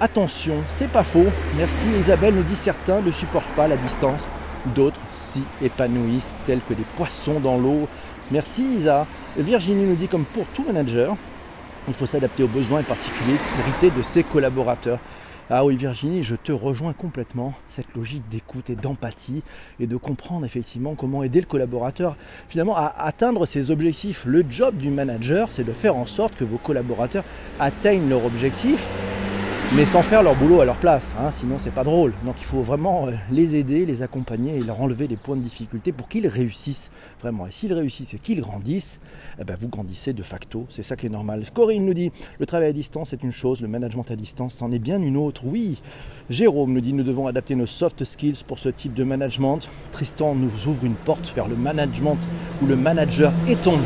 attention. 0.00 0.54
C'est 0.68 0.90
pas 0.90 1.02
faux. 1.02 1.26
Merci 1.56 1.86
Isabelle 2.00 2.34
nous 2.34 2.42
dit 2.42 2.56
certains 2.56 3.00
ne 3.00 3.10
supportent 3.10 3.54
pas 3.54 3.68
la 3.68 3.76
distance, 3.76 4.26
d'autres 4.74 5.00
s'y 5.12 5.42
épanouissent 5.62 6.36
tels 6.46 6.60
que 6.62 6.74
des 6.74 6.86
poissons 6.96 7.40
dans 7.40 7.58
l'eau. 7.58 7.88
Merci 8.30 8.64
Isa. 8.78 9.06
Virginie 9.36 9.84
nous 9.84 9.96
dit 9.96 10.08
comme 10.08 10.24
pour 10.24 10.46
tout 10.46 10.64
manager, 10.64 11.16
il 11.88 11.94
faut 11.94 12.06
s'adapter 12.06 12.42
aux 12.42 12.48
besoins 12.48 12.80
et 12.80 12.84
particularités 12.84 13.90
de 13.96 14.02
ses 14.02 14.22
collaborateurs. 14.22 14.98
Ah 15.54 15.66
oui 15.66 15.76
Virginie, 15.76 16.22
je 16.22 16.34
te 16.34 16.50
rejoins 16.50 16.94
complètement, 16.94 17.52
cette 17.68 17.94
logique 17.94 18.26
d'écoute 18.30 18.70
et 18.70 18.74
d'empathie 18.74 19.42
et 19.80 19.86
de 19.86 19.98
comprendre 19.98 20.46
effectivement 20.46 20.94
comment 20.94 21.22
aider 21.22 21.42
le 21.42 21.46
collaborateur 21.46 22.16
finalement 22.48 22.74
à 22.74 22.86
atteindre 22.96 23.44
ses 23.44 23.70
objectifs. 23.70 24.24
Le 24.24 24.46
job 24.48 24.78
du 24.78 24.88
manager, 24.88 25.52
c'est 25.52 25.62
de 25.62 25.72
faire 25.72 25.96
en 25.96 26.06
sorte 26.06 26.34
que 26.36 26.44
vos 26.44 26.56
collaborateurs 26.56 27.24
atteignent 27.60 28.08
leur 28.08 28.24
objectif 28.24 28.88
mais 29.74 29.86
sans 29.86 30.02
faire 30.02 30.22
leur 30.22 30.34
boulot 30.34 30.60
à 30.60 30.66
leur 30.66 30.76
place, 30.76 31.14
hein, 31.18 31.30
sinon 31.30 31.56
c'est 31.58 31.72
pas 31.72 31.84
drôle. 31.84 32.12
Donc 32.26 32.34
il 32.38 32.44
faut 32.44 32.60
vraiment 32.60 33.06
euh, 33.06 33.12
les 33.30 33.56
aider, 33.56 33.86
les 33.86 34.02
accompagner 34.02 34.56
et 34.56 34.60
leur 34.60 34.78
enlever 34.80 35.08
les 35.08 35.16
points 35.16 35.36
de 35.36 35.40
difficulté 35.40 35.92
pour 35.92 36.08
qu'ils 36.08 36.26
réussissent 36.26 36.90
vraiment. 37.22 37.46
Et 37.46 37.52
s'ils 37.52 37.72
réussissent 37.72 38.12
et 38.12 38.18
qu'ils 38.18 38.42
grandissent, 38.42 39.00
eh 39.40 39.44
ben 39.44 39.56
vous 39.58 39.68
grandissez 39.68 40.12
de 40.12 40.22
facto, 40.22 40.66
c'est 40.68 40.82
ça 40.82 40.94
qui 40.94 41.06
est 41.06 41.10
normal. 41.10 41.44
Corinne 41.54 41.86
nous 41.86 41.94
dit, 41.94 42.12
le 42.38 42.44
travail 42.44 42.68
à 42.68 42.72
distance 42.72 43.14
est 43.14 43.22
une 43.22 43.32
chose, 43.32 43.62
le 43.62 43.68
management 43.68 44.10
à 44.10 44.16
distance 44.16 44.54
c'en 44.54 44.70
est 44.72 44.78
bien 44.78 45.00
une 45.00 45.16
autre. 45.16 45.42
Oui, 45.46 45.80
Jérôme 46.28 46.74
nous 46.74 46.80
dit, 46.82 46.92
nous 46.92 47.04
devons 47.04 47.26
adapter 47.26 47.54
nos 47.54 47.66
soft 47.66 48.04
skills 48.04 48.44
pour 48.46 48.58
ce 48.58 48.68
type 48.68 48.92
de 48.92 49.04
management. 49.04 49.60
Tristan 49.90 50.34
nous 50.34 50.50
ouvre 50.66 50.84
une 50.84 50.94
porte 50.94 51.32
vers 51.34 51.48
le 51.48 51.56
management 51.56 52.18
ou 52.62 52.66
le 52.66 52.76
manager 52.76 53.32
étendu. 53.48 53.80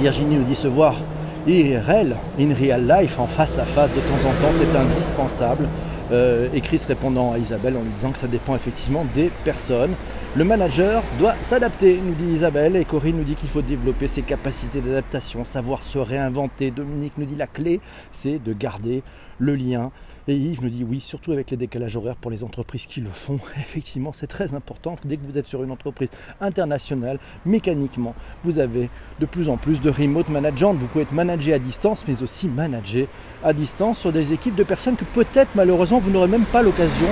Virginie 0.00 0.36
nous 0.36 0.44
dit 0.44 0.54
se 0.54 0.68
voir 0.68 0.96
IRL, 1.46 2.14
in 2.38 2.54
real 2.54 2.86
life, 2.86 3.18
en 3.18 3.26
face 3.26 3.58
à 3.58 3.64
face 3.64 3.90
de 3.92 4.00
temps 4.00 4.28
en 4.28 4.32
temps, 4.40 4.52
c'est 4.54 4.78
indispensable. 4.78 5.68
Euh, 6.12 6.48
et 6.54 6.60
Chris 6.60 6.80
répondant 6.86 7.32
à 7.32 7.38
Isabelle 7.38 7.76
en 7.76 7.82
lui 7.82 7.90
disant 7.90 8.12
que 8.12 8.18
ça 8.18 8.26
dépend 8.26 8.54
effectivement 8.54 9.04
des 9.14 9.30
personnes. 9.44 9.92
Le 10.36 10.44
manager 10.44 11.02
doit 11.18 11.34
s'adapter, 11.42 12.00
nous 12.02 12.14
dit 12.14 12.32
Isabelle, 12.32 12.76
et 12.76 12.84
Corinne 12.84 13.16
nous 13.16 13.24
dit 13.24 13.34
qu'il 13.34 13.48
faut 13.48 13.62
développer 13.62 14.06
ses 14.06 14.22
capacités 14.22 14.80
d'adaptation, 14.80 15.44
savoir 15.44 15.82
se 15.82 15.98
réinventer. 15.98 16.70
Dominique 16.70 17.14
nous 17.18 17.26
dit 17.26 17.36
la 17.36 17.46
clé, 17.46 17.80
c'est 18.12 18.42
de 18.42 18.52
garder 18.52 19.02
le 19.42 19.56
lien 19.56 19.90
et 20.28 20.36
Yves 20.36 20.62
nous 20.62 20.70
dit 20.70 20.84
oui, 20.88 21.00
surtout 21.00 21.32
avec 21.32 21.50
les 21.50 21.56
décalages 21.56 21.96
horaires 21.96 22.14
pour 22.14 22.30
les 22.30 22.44
entreprises 22.44 22.86
qui 22.86 23.00
le 23.00 23.10
font. 23.10 23.40
Effectivement, 23.56 24.12
c'est 24.12 24.28
très 24.28 24.54
important. 24.54 24.96
Dès 25.04 25.16
que 25.16 25.26
vous 25.26 25.36
êtes 25.36 25.48
sur 25.48 25.64
une 25.64 25.72
entreprise 25.72 26.10
internationale, 26.40 27.18
mécaniquement, 27.44 28.14
vous 28.44 28.60
avez 28.60 28.88
de 29.18 29.26
plus 29.26 29.48
en 29.48 29.56
plus 29.56 29.80
de 29.80 29.90
remote 29.90 30.28
management. 30.28 30.74
Vous 30.74 30.86
pouvez 30.86 31.02
être 31.02 31.12
managé 31.12 31.52
à 31.52 31.58
distance, 31.58 32.04
mais 32.06 32.22
aussi 32.22 32.46
manager 32.46 33.08
à 33.42 33.52
distance 33.52 33.98
sur 33.98 34.12
des 34.12 34.32
équipes 34.32 34.54
de 34.54 34.62
personnes 34.62 34.94
que 34.94 35.04
peut-être 35.04 35.50
malheureusement 35.56 35.98
vous 35.98 36.12
n'aurez 36.12 36.28
même 36.28 36.44
pas 36.44 36.62
l'occasion 36.62 37.08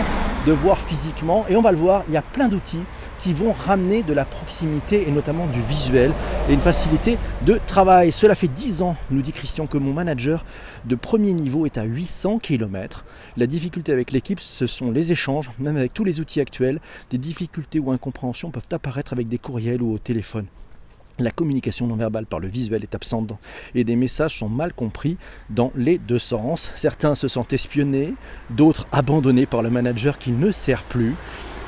de 0.46 0.52
voir 0.52 0.78
physiquement. 0.78 1.44
Et 1.48 1.56
on 1.56 1.62
va 1.62 1.72
le 1.72 1.76
voir, 1.76 2.04
il 2.08 2.14
y 2.14 2.16
a 2.16 2.22
plein 2.22 2.48
d'outils 2.48 2.82
qui 3.18 3.34
vont 3.34 3.52
ramener 3.52 4.02
de 4.02 4.14
la 4.14 4.24
proximité 4.24 5.06
et 5.06 5.10
notamment 5.10 5.46
du 5.48 5.60
visuel 5.62 6.12
et 6.48 6.54
une 6.54 6.60
facilité 6.60 7.18
de 7.42 7.60
travail. 7.66 8.12
Cela 8.12 8.34
fait 8.34 8.48
10 8.48 8.82
ans, 8.82 8.96
nous 9.10 9.20
dit 9.20 9.32
Christian, 9.32 9.66
que 9.66 9.76
mon 9.76 9.92
manager 9.92 10.44
de 10.86 10.94
premier 10.94 11.34
niveau 11.34 11.66
est 11.66 11.76
à 11.76 11.82
800 11.82 12.19
km. 12.38 13.04
La 13.36 13.46
difficulté 13.46 13.92
avec 13.92 14.12
l'équipe, 14.12 14.40
ce 14.40 14.66
sont 14.66 14.90
les 14.90 15.12
échanges, 15.12 15.50
même 15.58 15.76
avec 15.76 15.94
tous 15.94 16.04
les 16.04 16.20
outils 16.20 16.40
actuels. 16.40 16.80
Des 17.10 17.18
difficultés 17.18 17.78
ou 17.78 17.90
incompréhensions 17.90 18.50
peuvent 18.50 18.68
apparaître 18.72 19.12
avec 19.12 19.28
des 19.28 19.38
courriels 19.38 19.82
ou 19.82 19.94
au 19.94 19.98
téléphone. 19.98 20.46
La 21.18 21.30
communication 21.30 21.86
non 21.86 21.96
verbale 21.96 22.24
par 22.24 22.40
le 22.40 22.48
visuel 22.48 22.82
est 22.82 22.94
absente 22.94 23.32
et 23.74 23.84
des 23.84 23.96
messages 23.96 24.38
sont 24.38 24.48
mal 24.48 24.72
compris 24.72 25.18
dans 25.50 25.70
les 25.76 25.98
deux 25.98 26.18
sens. 26.18 26.72
Certains 26.76 27.14
se 27.14 27.28
sentent 27.28 27.52
espionnés, 27.52 28.14
d'autres 28.48 28.86
abandonnés 28.90 29.44
par 29.44 29.62
le 29.62 29.68
manager 29.68 30.16
qui 30.16 30.32
ne 30.32 30.50
sert 30.50 30.82
plus 30.84 31.14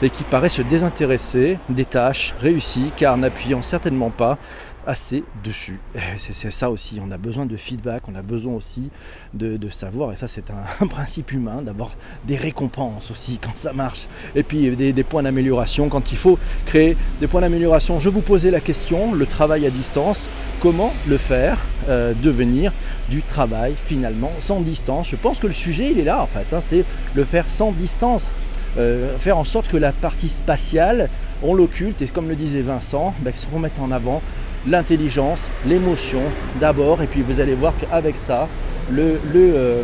et 0.01 0.11
qui 0.11 0.25
paraît 0.25 0.49
se 0.49 0.63
désintéresser 0.63 1.59
des 1.69 1.85
tâches 1.85 2.35
réussies 2.41 2.93
car 2.97 3.17
n'appuyant 3.17 3.63
certainement 3.63 4.11
pas 4.11 4.39
assez 4.87 5.25
dessus. 5.45 5.81
C'est 6.19 6.51
ça 6.51 6.71
aussi, 6.71 7.01
on 7.05 7.11
a 7.11 7.19
besoin 7.19 7.47
de 7.47 7.57
feedback, 7.57 8.09
on 8.09 8.15
a 8.15 8.23
besoin 8.23 8.55
aussi 8.55 8.91
de, 9.35 9.59
savoir, 9.71 10.13
et 10.13 10.17
ça 10.17 10.29
c'est 10.29 10.45
un, 10.81 10.87
principe 10.87 11.33
humain, 11.33 11.63
d'avoir 11.63 11.91
des 12.25 12.37
récompenses 12.37 13.11
aussi 13.11 13.39
quand 13.39 13.57
ça 13.57 13.73
marche, 13.73 14.07
et 14.35 14.43
puis 14.43 14.71
des, 14.77 15.05
points 15.05 15.23
d'amélioration 15.23 15.89
quand 15.89 16.13
il 16.13 16.19
faut 16.19 16.39
créer 16.67 16.97
des 17.21 17.27
points 17.27 17.41
d'amélioration. 17.41 17.99
Je 18.01 18.09
vous 18.09 18.21
posais 18.21 18.51
la 18.51 18.61
question, 18.61 19.15
le 19.15 19.27
travail 19.27 19.67
à 19.67 19.71
distance, 19.71 20.29
comment 20.61 20.93
le 21.09 21.17
faire 21.17 21.59
euh, 21.89 22.13
devenir 22.23 22.73
du 23.09 23.23
travail 23.23 23.75
finalement 23.85 24.33
sans 24.41 24.61
distance? 24.61 25.09
Je 25.09 25.17
pense 25.17 25.39
que 25.39 25.47
le 25.47 25.53
sujet 25.53 25.91
il 25.91 25.99
est 25.99 26.05
là 26.05 26.23
en 26.23 26.27
fait, 26.27 26.55
hein, 26.55 26.61
c'est 26.61 26.85
le 27.15 27.25
faire 27.25 27.51
sans 27.51 27.73
distance. 27.73 28.33
Euh, 28.79 29.19
faire 29.19 29.37
en 29.37 29.45
sorte 29.45 29.69
que 29.69 29.77
la 29.77 29.93
partie 29.93 30.31
spatiale, 30.31 31.11
on 31.43 31.55
l'occulte, 31.55 32.01
et 32.01 32.07
comme 32.07 32.29
le 32.29 32.37
disait 32.37 32.63
Vincent, 32.63 33.15
ben, 33.21 33.35
on 33.55 33.59
met 33.59 33.71
en 33.79 33.91
avant 33.91 34.23
l'intelligence, 34.67 35.49
l'émotion 35.67 36.23
d'abord, 36.61 37.03
et 37.03 37.07
puis 37.07 37.23
vous 37.23 37.41
allez 37.41 37.55
voir 37.55 37.73
qu'avec 37.81 38.17
ça, 38.17 38.49
le, 38.91 39.21
le, 39.33 39.53
euh, 39.55 39.83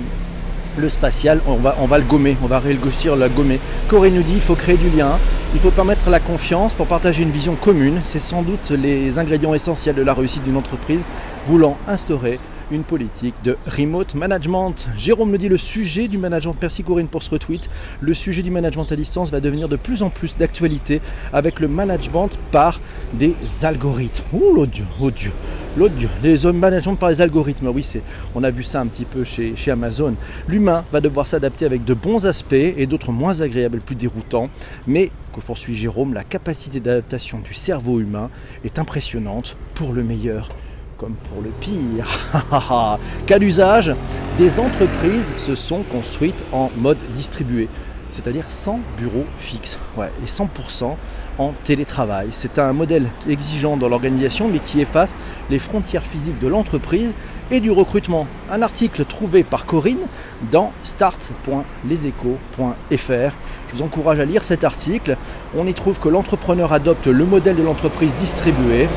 le 0.77 0.89
spatial, 0.89 1.41
on 1.47 1.55
va, 1.55 1.77
on 1.81 1.87
va 1.87 1.99
le 1.99 2.05
gommer, 2.05 2.37
on 2.43 2.47
va 2.47 2.59
réussir 2.59 3.17
la 3.17 3.29
gommer. 3.29 3.59
Corée 3.89 4.11
nous 4.11 4.23
dit 4.23 4.35
il 4.35 4.41
faut 4.41 4.55
créer 4.55 4.77
du 4.77 4.91
lien, 4.91 5.19
il 5.55 5.61
faut 5.61 5.71
permettre 5.71 6.11
la 6.11 6.21
confiance 6.21 6.75
pour 6.75 6.87
partager 6.87 7.23
une 7.23 7.31
vision 7.31 7.55
commune. 7.55 8.01
C'est 8.05 8.21
sans 8.21 8.43
doute 8.43 8.71
les 8.71 9.19
ingrédients 9.19 9.55
essentiels 9.55 9.95
de 9.95 10.03
la 10.03 10.15
réussite 10.15 10.45
d'une 10.45 10.57
entreprise 10.57 11.03
voulant 11.47 11.77
instaurer 11.89 12.39
une 12.71 12.85
politique 12.85 13.35
de 13.45 13.57
remote 13.67 14.15
management. 14.15 14.89
Jérôme 14.97 15.31
me 15.31 15.39
dit 15.39 15.49
le 15.49 15.57
sujet 15.57 16.09
du 16.09 16.19
management, 16.19 16.57
merci 16.61 16.83
Corinne 16.83 17.09
pour 17.09 17.23
ce 17.23 17.31
retweet, 17.31 17.69
le 18.01 18.15
sujet 18.15 18.43
du 18.43 18.51
management 18.51 18.91
à 18.91 18.97
distance 18.97 19.31
va 19.31 19.41
devenir 19.41 19.69
de 19.69 19.77
plus 19.77 20.03
en 20.03 20.11
plus 20.11 20.37
d'actualité 20.37 21.01
avec 21.33 21.61
le 21.61 21.69
management 21.69 22.31
par 22.51 22.81
des 23.15 23.35
algorithmes. 23.63 24.25
Ouh 24.33 24.55
l'audio, 24.55 24.85
l'audio, 25.01 25.31
l'audio, 25.77 26.09
les 26.23 26.47
hommes 26.47 26.59
management 26.59 26.97
par 26.97 27.11
les 27.11 27.21
algorithmes, 27.21 27.69
oui 27.69 27.83
c'est, 27.83 28.03
on 28.35 28.45
a 28.45 28.51
vu 28.51 28.63
ça 28.63 28.81
un 28.81 28.87
petit 28.87 29.05
peu 29.05 29.25
chez 29.25 29.55
Amazon. 29.71 30.15
L'humain 30.47 30.85
va 30.93 31.01
devoir 31.01 31.27
s'adapter 31.27 31.65
avec 31.65 31.85
de 31.85 31.95
bons 31.95 32.27
aspects 32.27 32.53
et 32.53 32.87
d'autres 32.87 33.13
moins 33.13 33.41
agréables, 33.41 33.81
plus 33.81 33.97
déroutants, 33.97 34.51
mais 34.87 35.11
que 35.33 35.41
poursuit 35.41 35.75
Jérôme, 35.75 36.15
la 36.15 36.25
capacité 36.25 36.81
d'adaptation 36.81 37.39
du 37.39 37.55
cerveau 37.55 38.01
humain 38.01 38.31
est 38.65 38.79
impressionnante 38.79 39.57
pour 39.75 39.93
le 39.93 40.03
meilleur 40.03 40.51
comme 40.99 41.15
pour 41.31 41.43
le 41.43 41.51
pire. 41.61 42.07
Cas 43.27 43.39
d'usage, 43.39 43.95
des 44.37 44.59
entreprises 44.59 45.35
se 45.37 45.55
sont 45.55 45.85
construites 45.85 46.45
en 46.53 46.73
mode 46.77 46.99
distribué, 47.13 47.69
c'est-à-dire 48.11 48.51
sans 48.51 48.81
bureau 48.99 49.25
fixe, 49.39 49.79
et 49.99 50.27
100% 50.27 50.97
en 51.39 51.55
télétravail. 51.63 52.31
C'est 52.33 52.59
un 52.59 52.73
modèle 52.73 53.09
exigeant 53.29 53.77
dans 53.77 53.89
l'organisation, 53.89 54.49
mais 54.49 54.59
qui 54.59 54.81
efface 54.81 55.15
les 55.51 55.61
frontières 55.61 56.05
physiques 56.05 56.41
de 56.41 56.49
l'entreprise 56.49 57.15
et 57.53 57.61
du 57.61 57.71
recrutement. 57.71 58.27
Un 58.51 58.63
article 58.63 59.05
trouvé 59.05 59.45
par 59.45 59.67
Corinne 59.67 60.07
dans 60.51 60.73
start.leséchos.fr. 60.83 63.37
Je 63.69 63.77
vous 63.77 63.83
encourage 63.83 64.19
à 64.19 64.25
lire 64.25 64.43
cet 64.43 64.65
article. 64.65 65.17
On 65.57 65.65
y 65.67 65.75
trouve 65.75 66.01
que 66.01 66.09
l'entrepreneur 66.09 66.73
adopte 66.73 67.07
le 67.07 67.25
modèle 67.25 67.57
de 67.57 67.63
l'entreprise 67.63 68.15
distribuée 68.17 68.89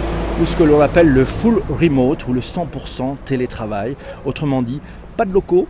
ou 0.41 0.45
ce 0.47 0.55
que 0.55 0.63
l'on 0.63 0.81
appelle 0.81 1.07
le 1.07 1.23
full 1.23 1.61
remote 1.79 2.27
ou 2.27 2.33
le 2.33 2.41
100% 2.41 3.17
télétravail. 3.25 3.95
Autrement 4.25 4.63
dit, 4.63 4.81
pas 5.15 5.25
de 5.25 5.31
locaux, 5.31 5.67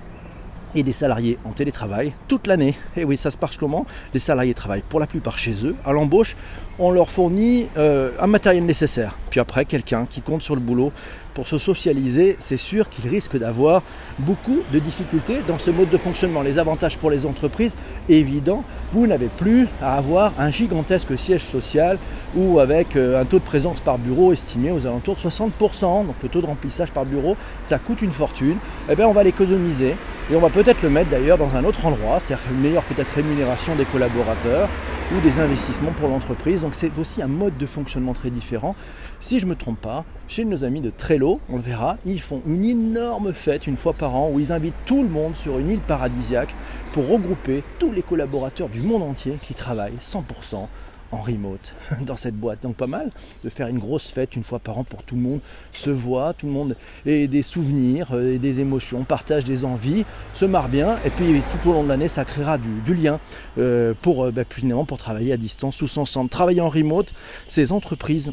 et 0.75 0.84
des 0.84 0.94
salariés 0.94 1.38
en 1.44 1.51
télétravail 1.51 2.13
toute 2.30 2.48
l'année. 2.48 2.75
Et 2.96 3.04
oui, 3.04 3.18
ça 3.18 3.32
se 3.32 3.38
passe 3.38 3.58
comment? 3.58 3.86
Les 4.13 4.20
salariés 4.22 4.54
travaillent 4.54 4.84
pour 4.88 5.01
la 5.01 5.08
plupart 5.08 5.38
chez 5.38 5.66
eux. 5.66 5.75
À 5.84 5.92
l'embauche, 5.92 6.38
on 6.80 6.92
leur 6.92 7.10
fournit 7.10 7.68
euh, 7.78 8.12
un 8.20 8.28
matériel 8.28 8.66
nécessaire. 8.66 9.18
Puis 9.30 9.42
après, 9.42 9.66
quelqu'un 9.66 10.06
qui 10.06 10.22
compte 10.22 10.42
sur 10.42 10.56
le 10.56 10.62
boulot 10.62 10.94
pour 11.34 11.48
se 11.48 11.58
socialiser, 11.58 12.36
c'est 12.40 12.58
sûr 12.58 12.90
qu'il 12.90 13.10
risque 13.10 13.38
d'avoir 13.38 13.84
beaucoup 14.20 14.60
de 14.72 14.80
difficultés 14.80 15.40
dans 15.48 15.58
ce 15.58 15.72
mode 15.72 15.90
de 15.90 15.98
fonctionnement. 15.98 16.42
Les 16.42 16.60
avantages 16.60 16.98
pour 16.98 17.10
les 17.10 17.26
entreprises, 17.26 17.76
évident, 18.10 18.64
vous 18.92 19.08
n'avez 19.08 19.28
plus 19.28 19.68
à 19.82 19.96
avoir 19.96 20.34
un 20.40 20.50
gigantesque 20.50 21.18
siège 21.18 21.44
social 21.44 21.98
ou 22.36 22.60
avec 22.60 22.96
euh, 22.96 23.22
un 23.22 23.26
taux 23.26 23.40
de 23.40 23.44
présence 23.44 23.82
par 23.82 23.98
bureau 23.98 24.34
estimé 24.34 24.72
aux 24.72 24.86
alentours 24.86 25.16
de 25.16 25.20
60%. 25.20 26.06
Donc 26.06 26.16
le 26.22 26.30
taux 26.30 26.42
de 26.42 26.46
remplissage 26.46 26.92
par 26.92 27.06
bureau, 27.06 27.36
ça 27.64 27.80
coûte 27.80 28.02
une 28.02 28.12
fortune. 28.12 28.58
Eh 28.90 28.96
bien, 28.96 29.08
on 29.08 29.14
va 29.14 29.24
l'économiser 29.24 29.96
et 30.32 30.36
on 30.36 30.40
va 30.40 30.50
peut-être 30.50 30.82
le 30.82 30.90
mettre 30.90 31.10
d'ailleurs 31.10 31.38
dans 31.38 31.56
un 31.56 31.64
autre 31.64 31.86
endroit, 31.86 32.20
c'est-à-dire 32.20 32.46
une 32.52 32.62
meilleure 32.62 32.84
peut-être 32.84 33.12
rémunération 33.14 33.76
des 33.76 33.86
collaborateurs 33.86 34.70
ou 35.15 35.20
des 35.22 35.39
investissements 35.39 35.91
pour 35.91 36.08
l'entreprise. 36.08 36.62
Donc 36.62 36.74
c'est 36.74 36.91
aussi 36.98 37.22
un 37.22 37.27
mode 37.27 37.58
de 37.58 37.65
fonctionnement 37.65 38.13
très 38.13 38.30
différent. 38.30 38.75
Si 39.20 39.39
je 39.39 39.46
ne 39.46 39.51
me 39.51 39.56
trompe 39.56 39.80
pas, 39.80 40.06
chez 40.27 40.46
nos 40.46 40.63
amis 40.63 40.82
de 40.82 40.89
Trello, 40.89 41.39
on 41.50 41.58
le 41.58 41.62
verra, 41.62 41.98
ils 42.06 42.22
font 42.22 42.41
une 42.48 42.63
énorme 42.63 43.34
fête 43.34 43.68
une 43.68 43.77
fois 43.77 43.94
par 43.94 44.15
an 44.15 44.30
où 44.32 44.39
ils 44.39 44.51
invitent 44.51 44.74
tout 44.86 45.03
le 45.03 45.10
monde 45.10 45.36
sur 45.36 45.60
une 45.60 45.70
île 45.70 45.80
paradisiaque 45.80 46.56
pour 46.94 47.08
regrouper 47.08 47.63
tous 47.80 47.91
les 47.91 48.01
collaborateurs 48.01 48.70
du 48.70 48.82
monde 48.82 49.03
entier 49.03 49.34
qui 49.41 49.53
travaillent 49.53 50.00
100% 50.01 50.68
en 51.12 51.20
remote 51.20 51.74
dans 52.01 52.15
cette 52.15 52.36
boîte. 52.36 52.60
Donc 52.63 52.75
pas 52.75 52.88
mal 52.88 53.12
de 53.44 53.50
faire 53.50 53.68
une 53.68 53.80
grosse 53.80 54.10
fête 54.10 54.36
une 54.36 54.44
fois 54.44 54.60
par 54.60 54.77
an 54.77 54.84
pour 54.84 55.03
tout 55.03 55.15
le 55.15 55.22
monde 55.22 55.39
se 55.72 55.89
voit, 55.89 56.34
tout 56.34 56.48
le 56.48 56.51
monde 56.51 56.75
ait 57.06 57.27
des 57.27 57.41
souvenirs 57.41 58.10
euh, 58.13 58.36
et 58.36 58.38
des 58.38 58.60
émotions, 58.60 59.03
partage 59.03 59.46
des 59.46 59.65
envies, 59.65 60.06
se 60.34 60.46
marre 60.46 60.70
bien 60.70 60.98
et 61.06 61.10
puis 61.10 61.41
tout 61.51 61.70
au 61.70 61.74
long 61.74 61.84
de 61.84 61.89
l'année 61.89 62.08
ça 62.08 62.25
créera 62.25 62.58
du, 62.58 62.94
lien 62.94 63.20
euh, 63.58 63.94
pour, 64.01 64.25
euh, 64.25 64.32
bah, 64.32 64.44
finalement 64.50 64.86
pour 64.86 64.98
travailler 64.98 65.34
à 65.34 65.38
distance 65.38 65.77
tous 65.77 65.98
ensemble. 65.98 66.30
Travailler 66.30 66.62
en 66.62 66.70
remote, 66.70 67.13
ces 67.48 67.72
entreprises 67.72 68.32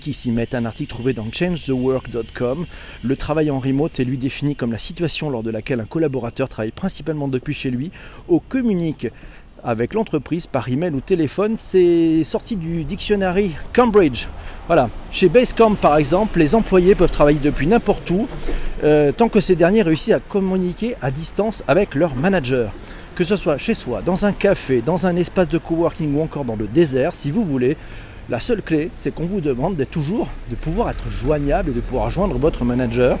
qui 0.00 0.12
s'y 0.12 0.30
mettent. 0.30 0.54
Un 0.54 0.64
article 0.64 0.90
trouvé 0.90 1.12
dans 1.12 1.30
changethework.com. 1.30 2.66
Le 3.02 3.16
travail 3.16 3.50
en 3.50 3.58
remote 3.58 3.98
est 4.00 4.04
lui 4.04 4.18
défini 4.18 4.56
comme 4.56 4.72
la 4.72 4.78
situation 4.78 5.30
lors 5.30 5.42
de 5.42 5.50
laquelle 5.50 5.80
un 5.80 5.84
collaborateur 5.84 6.48
travaille 6.48 6.72
principalement 6.72 7.28
depuis 7.28 7.54
chez 7.54 7.70
lui 7.70 7.90
ou 8.28 8.40
communique 8.40 9.08
avec 9.64 9.94
l'entreprise 9.94 10.46
par 10.46 10.68
email 10.68 10.92
ou 10.92 11.00
téléphone. 11.00 11.56
C'est 11.58 12.24
sorti 12.24 12.56
du 12.56 12.84
dictionnaire 12.84 13.36
Cambridge. 13.72 14.26
Voilà. 14.66 14.88
Chez 15.10 15.28
Basecamp 15.28 15.74
par 15.74 15.96
exemple, 15.96 16.38
les 16.38 16.54
employés 16.54 16.94
peuvent 16.94 17.10
travailler 17.10 17.40
depuis 17.42 17.66
n'importe 17.66 18.10
où 18.10 18.26
euh, 18.84 19.12
tant 19.12 19.28
que 19.28 19.40
ces 19.40 19.54
derniers 19.54 19.82
réussissent 19.82 20.14
à 20.14 20.20
communiquer 20.20 20.96
à 21.02 21.10
distance 21.10 21.62
avec 21.68 21.94
leur 21.94 22.14
manager. 22.14 22.72
Que 23.14 23.24
ce 23.24 23.36
soit 23.36 23.58
chez 23.58 23.74
soi, 23.74 24.02
dans 24.02 24.24
un 24.24 24.32
café, 24.32 24.82
dans 24.84 25.06
un 25.06 25.16
espace 25.16 25.48
de 25.48 25.58
coworking 25.58 26.16
ou 26.16 26.22
encore 26.22 26.44
dans 26.44 26.56
le 26.56 26.66
désert, 26.66 27.14
si 27.14 27.30
vous 27.30 27.44
voulez, 27.44 27.76
la 28.30 28.40
seule 28.40 28.62
clé, 28.62 28.90
c'est 28.96 29.14
qu'on 29.14 29.26
vous 29.26 29.40
demande 29.40 29.76
d'être 29.76 29.90
toujours, 29.90 30.28
de 30.48 30.54
pouvoir 30.54 30.88
être 30.90 31.10
joignable 31.10 31.70
et 31.70 31.74
de 31.74 31.80
pouvoir 31.80 32.08
joindre 32.08 32.38
votre 32.38 32.64
manager. 32.64 33.18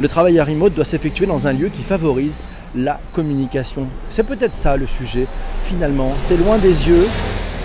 Le 0.00 0.08
travail 0.08 0.38
à 0.38 0.44
remote 0.44 0.74
doit 0.74 0.84
s'effectuer 0.84 1.26
dans 1.26 1.46
un 1.46 1.52
lieu 1.52 1.68
qui 1.68 1.82
favorise 1.82 2.38
la 2.74 3.00
communication. 3.12 3.86
C'est 4.10 4.24
peut-être 4.24 4.52
ça 4.52 4.76
le 4.76 4.86
sujet, 4.86 5.26
finalement. 5.64 6.12
C'est 6.26 6.36
loin 6.36 6.58
des 6.58 6.88
yeux, 6.88 7.06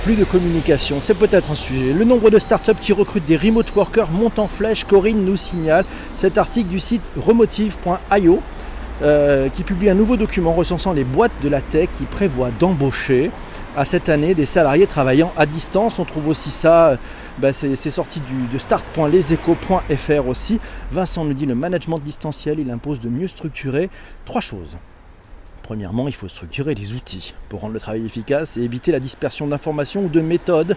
plus 0.03 0.15
de 0.15 0.25
communication, 0.25 0.97
c'est 1.01 1.17
peut-être 1.17 1.51
un 1.51 1.55
sujet. 1.55 1.93
Le 1.93 2.03
nombre 2.03 2.29
de 2.29 2.37
startups 2.37 2.75
qui 2.81 2.91
recrutent 2.91 3.25
des 3.25 3.37
remote 3.37 3.73
workers 3.73 4.11
monte 4.11 4.37
en 4.37 4.47
flèche. 4.47 4.83
Corinne 4.83 5.23
nous 5.23 5.37
signale 5.37 5.85
cet 6.17 6.37
article 6.37 6.67
du 6.67 6.81
site 6.81 7.03
remotive.io 7.15 8.41
euh, 9.01 9.49
qui 9.49 9.63
publie 9.63 9.89
un 9.89 9.95
nouveau 9.95 10.17
document 10.17 10.53
recensant 10.53 10.93
les 10.93 11.03
boîtes 11.03 11.31
de 11.41 11.49
la 11.49 11.61
tech 11.61 11.89
qui 11.97 12.03
prévoient 12.03 12.51
d'embaucher 12.59 13.31
à 13.75 13.85
cette 13.85 14.07
année 14.09 14.35
des 14.35 14.45
salariés 14.45 14.87
travaillant 14.87 15.31
à 15.37 15.45
distance. 15.45 15.99
On 15.99 16.05
trouve 16.05 16.27
aussi 16.27 16.51
ça, 16.51 16.97
bah, 17.39 17.53
c'est 17.53 17.75
sorti 17.89 18.21
de 18.51 18.57
start.leseco.fr 18.57 20.27
aussi. 20.27 20.59
Vincent 20.91 21.23
nous 21.25 21.33
dit 21.33 21.45
le 21.45 21.55
management 21.55 21.99
distanciel, 21.99 22.59
il 22.59 22.69
impose 22.69 22.99
de 22.99 23.09
mieux 23.09 23.27
structurer 23.27 23.89
trois 24.25 24.41
choses. 24.41 24.77
Premièrement, 25.63 26.09
il 26.09 26.13
faut 26.13 26.27
structurer 26.27 26.75
les 26.75 26.93
outils 26.93 27.33
pour 27.47 27.61
rendre 27.61 27.73
le 27.73 27.79
travail 27.79 28.05
efficace 28.05 28.57
et 28.57 28.61
éviter 28.61 28.91
la 28.91 28.99
dispersion 28.99 29.47
d'informations 29.47 30.03
ou 30.03 30.09
de 30.09 30.19
méthodes. 30.19 30.75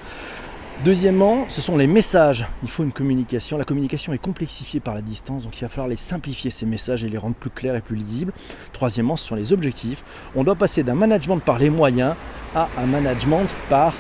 Deuxièmement, 0.85 1.47
ce 1.49 1.61
sont 1.61 1.77
les 1.77 1.89
messages. 1.89 2.47
Il 2.63 2.69
faut 2.69 2.85
une 2.85 2.93
communication. 2.93 3.59
La 3.59 3.65
communication 3.65 4.13
est 4.13 4.19
complexifiée 4.19 4.79
par 4.79 4.95
la 4.95 5.03
distance, 5.03 5.43
donc 5.43 5.59
il 5.59 5.63
va 5.63 5.69
falloir 5.69 5.89
les 5.89 5.97
simplifier 5.97 6.51
ces 6.51 6.67
messages 6.67 7.03
et 7.03 7.09
les 7.09 7.19
rendre 7.19 7.35
plus 7.35 7.51
clairs 7.51 7.75
et 7.75 7.81
plus 7.81 7.97
lisibles. 7.97 8.33
Troisièmement, 8.73 9.17
ce 9.17 9.27
sont 9.27 9.35
les 9.35 9.53
objectifs. 9.53 10.05
On 10.37 10.45
doit 10.45 10.55
passer 10.55 10.85
d'un 10.85 10.95
management 10.95 11.39
par 11.41 11.59
les 11.59 11.71
moyens 11.71 12.15
à 12.55 12.69
un 12.79 12.87
management 12.87 13.47
par 13.69 13.95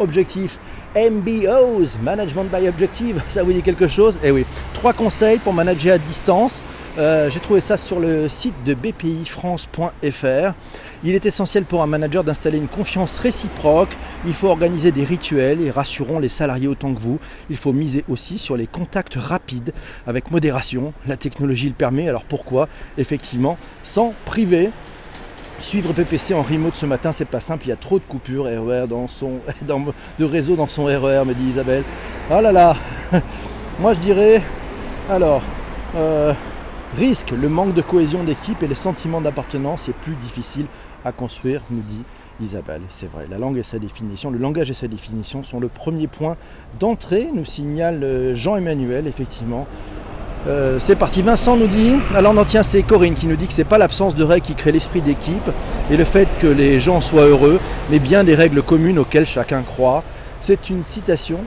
objectif. 0.00 0.58
MBOs, 0.96 1.98
Management 2.02 2.50
by 2.52 2.66
Objective, 2.68 3.22
ça 3.28 3.42
vous 3.42 3.52
dit 3.52 3.62
quelque 3.62 3.86
chose? 3.86 4.18
Eh 4.24 4.30
oui, 4.30 4.44
trois 4.74 4.92
conseils 4.92 5.38
pour 5.38 5.52
manager 5.52 5.94
à 5.94 5.98
distance. 5.98 6.62
Euh, 6.98 7.30
j'ai 7.30 7.40
trouvé 7.40 7.62
ça 7.62 7.78
sur 7.78 7.98
le 7.98 8.28
site 8.28 8.54
de 8.64 8.74
bpifrance.fr. 8.74 10.54
Il 11.04 11.14
est 11.14 11.24
essentiel 11.24 11.64
pour 11.64 11.82
un 11.82 11.86
manager 11.86 12.22
d'installer 12.22 12.58
une 12.58 12.68
confiance 12.68 13.18
réciproque. 13.18 13.96
Il 14.26 14.34
faut 14.34 14.48
organiser 14.48 14.92
des 14.92 15.04
rituels 15.04 15.62
et 15.62 15.70
rassurons 15.70 16.18
les 16.18 16.28
salariés 16.28 16.68
autant 16.68 16.92
que 16.92 17.00
vous. 17.00 17.18
Il 17.48 17.56
faut 17.56 17.72
miser 17.72 18.04
aussi 18.08 18.38
sur 18.38 18.56
les 18.56 18.66
contacts 18.66 19.14
rapides 19.14 19.72
avec 20.06 20.30
modération. 20.30 20.92
La 21.06 21.16
technologie 21.16 21.68
le 21.68 21.74
permet, 21.74 22.08
alors 22.08 22.24
pourquoi? 22.24 22.68
Effectivement, 22.98 23.56
sans 23.82 24.14
priver 24.26 24.70
Suivre 25.60 25.92
PPC 25.92 26.34
en 26.34 26.42
remote 26.42 26.74
ce 26.74 26.86
matin, 26.86 27.12
c'est 27.12 27.24
pas 27.24 27.38
simple, 27.38 27.66
il 27.66 27.68
y 27.68 27.72
a 27.72 27.76
trop 27.76 28.00
de 28.00 28.04
coupures 28.04 28.46
RER 28.46 28.88
dans 28.88 29.06
son, 29.06 29.38
de 30.18 30.24
réseau 30.24 30.56
dans 30.56 30.66
son 30.66 30.86
RER, 30.86 31.22
me 31.24 31.34
dit 31.34 31.44
Isabelle. 31.50 31.84
Oh 32.32 32.40
là 32.40 32.50
là 32.50 32.76
Moi 33.78 33.94
je 33.94 34.00
dirais, 34.00 34.42
alors, 35.08 35.40
euh, 35.94 36.32
risque, 36.96 37.30
le 37.30 37.48
manque 37.48 37.74
de 37.74 37.82
cohésion 37.82 38.24
d'équipe 38.24 38.62
et 38.62 38.66
le 38.66 38.74
sentiment 38.74 39.20
d'appartenance 39.20 39.88
est 39.88 39.94
plus 39.94 40.14
difficile 40.14 40.66
à 41.04 41.12
construire, 41.12 41.62
nous 41.70 41.80
dit 41.80 42.02
Isabelle. 42.42 42.82
C'est 42.90 43.10
vrai, 43.10 43.26
la 43.30 43.38
langue 43.38 43.58
et 43.58 43.62
sa 43.62 43.78
définition, 43.78 44.30
le 44.30 44.38
langage 44.38 44.70
et 44.70 44.74
sa 44.74 44.88
définition 44.88 45.42
sont 45.44 45.60
le 45.60 45.68
premier 45.68 46.06
point 46.06 46.36
d'entrée, 46.78 47.28
nous 47.32 47.44
signale 47.44 48.02
euh, 48.02 48.34
Jean-Emmanuel, 48.34 49.06
effectivement. 49.06 49.66
Euh, 50.48 50.78
c'est 50.80 50.96
parti, 50.96 51.22
Vincent 51.22 51.56
nous 51.56 51.68
dit, 51.68 51.92
alors 52.16 52.34
non 52.34 52.44
tiens 52.44 52.64
c'est 52.64 52.82
Corinne 52.82 53.14
qui 53.14 53.28
nous 53.28 53.36
dit 53.36 53.46
que 53.46 53.52
c'est 53.52 53.62
pas 53.62 53.78
l'absence 53.78 54.16
de 54.16 54.24
règles 54.24 54.44
qui 54.44 54.54
crée 54.54 54.72
l'esprit 54.72 55.00
d'équipe 55.00 55.50
et 55.88 55.96
le 55.96 56.04
fait 56.04 56.26
que 56.40 56.48
les 56.48 56.80
gens 56.80 57.00
soient 57.00 57.26
heureux, 57.26 57.60
mais 57.90 58.00
bien 58.00 58.24
des 58.24 58.34
règles 58.34 58.60
communes 58.60 58.98
auxquelles 58.98 59.26
chacun 59.26 59.62
croit. 59.62 60.02
C'est 60.40 60.68
une 60.68 60.82
citation 60.82 61.38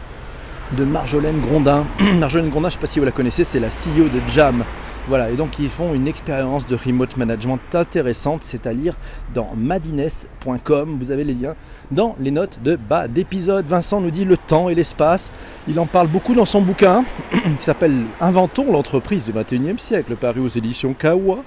de 0.77 0.85
Marjolaine 0.85 1.41
Grondin. 1.41 1.85
Marjolaine 2.19 2.49
Grondin, 2.49 2.69
je 2.69 2.75
ne 2.75 2.79
sais 2.79 2.81
pas 2.81 2.87
si 2.87 2.99
vous 2.99 3.05
la 3.05 3.11
connaissez, 3.11 3.43
c'est 3.43 3.59
la 3.59 3.67
CEO 3.67 4.05
de 4.05 4.21
Jam. 4.31 4.63
Voilà, 5.07 5.29
et 5.29 5.35
donc 5.35 5.59
ils 5.59 5.69
font 5.69 5.93
une 5.93 6.07
expérience 6.07 6.65
de 6.65 6.75
remote 6.75 7.15
management 7.15 7.59
intéressante, 7.74 8.41
c'est 8.43 8.65
à 8.65 8.74
lire 8.74 8.95
dans 9.35 9.51
madines.com. 9.55 10.97
Vous 11.00 11.12
avez 11.12 11.24
les 11.24 11.35
liens 11.35 11.53
dans 11.91 12.15
les 12.19 12.31
notes 12.31 12.59
de 12.63 12.75
bas 12.75 13.07
d'épisode. 13.07 13.67
Vincent 13.67 14.01
nous 14.01 14.09
dit 14.09 14.25
le 14.25 14.35
temps 14.35 14.67
et 14.67 14.74
l'espace. 14.74 15.31
Il 15.67 15.79
en 15.79 15.85
parle 15.85 16.07
beaucoup 16.07 16.33
dans 16.33 16.47
son 16.47 16.62
bouquin 16.62 17.03
qui 17.31 17.63
s'appelle 17.63 18.05
Inventons 18.19 18.71
l'entreprise 18.71 19.24
du 19.25 19.31
21e 19.31 19.77
siècle, 19.77 20.15
paru 20.15 20.39
aux 20.39 20.47
éditions 20.47 20.95
Kawa. 20.95 21.38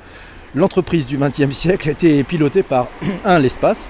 L'entreprise 0.54 1.08
du 1.08 1.18
20e 1.18 1.50
siècle 1.50 1.88
a 1.88 1.92
été 1.92 2.22
pilotée 2.22 2.62
par 2.62 2.86
un 3.24 3.40
l'espace, 3.40 3.88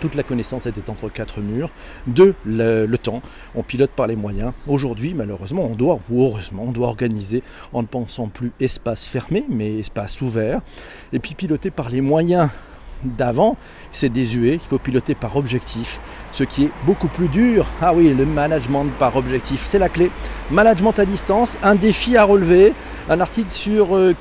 toute 0.00 0.14
la 0.14 0.22
connaissance 0.22 0.66
était 0.66 0.90
entre 0.90 1.08
quatre 1.08 1.40
murs. 1.40 1.70
Deux, 2.06 2.34
le, 2.44 2.86
temps. 2.96 3.22
On 3.54 3.62
pilote 3.62 3.90
par 3.90 4.06
les 4.06 4.16
moyens. 4.16 4.52
Aujourd'hui, 4.66 5.14
malheureusement, 5.14 5.68
on 5.70 5.74
doit, 5.74 6.00
ou 6.10 6.24
heureusement, 6.24 6.64
on 6.66 6.72
doit 6.72 6.88
organiser 6.88 7.42
en 7.72 7.82
ne 7.82 7.86
pensant 7.86 8.28
plus 8.28 8.52
espace 8.60 9.04
fermé, 9.04 9.44
mais 9.48 9.78
espace 9.78 10.20
ouvert. 10.20 10.60
Et 11.12 11.18
puis 11.18 11.34
piloter 11.34 11.70
par 11.70 11.90
les 11.90 12.00
moyens 12.00 12.48
d'avant, 13.04 13.56
c'est 13.92 14.08
désuet, 14.08 14.54
il 14.54 14.68
faut 14.68 14.78
piloter 14.78 15.14
par 15.14 15.36
objectif, 15.36 16.00
ce 16.32 16.44
qui 16.44 16.64
est 16.64 16.70
beaucoup 16.84 17.08
plus 17.08 17.28
dur. 17.28 17.66
Ah 17.80 17.94
oui, 17.94 18.12
le 18.12 18.26
management 18.26 18.86
par 18.98 19.16
objectif, 19.16 19.64
c'est 19.64 19.78
la 19.78 19.88
clé. 19.88 20.10
Management 20.50 20.98
à 20.98 21.04
distance, 21.04 21.56
un 21.62 21.74
défi 21.74 22.16
à 22.16 22.24
relever. 22.24 22.74
Un 23.08 23.20
article 23.20 23.50
sur 23.50 23.96
euh, 23.96 24.14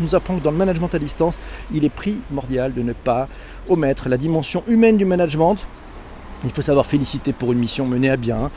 nous 0.00 0.14
apprend 0.14 0.36
que 0.36 0.42
dans 0.42 0.50
le 0.50 0.56
management 0.56 0.94
à 0.94 0.98
distance, 0.98 1.38
il 1.72 1.84
est 1.84 1.90
primordial 1.90 2.72
de 2.74 2.82
ne 2.82 2.92
pas 2.92 3.28
omettre 3.68 4.08
la 4.08 4.16
dimension 4.16 4.62
humaine 4.66 4.96
du 4.96 5.04
management. 5.04 5.56
Il 6.44 6.50
faut 6.50 6.62
savoir 6.62 6.86
féliciter 6.86 7.32
pour 7.32 7.52
une 7.52 7.58
mission 7.58 7.86
menée 7.86 8.10
à 8.10 8.16
bien, 8.16 8.50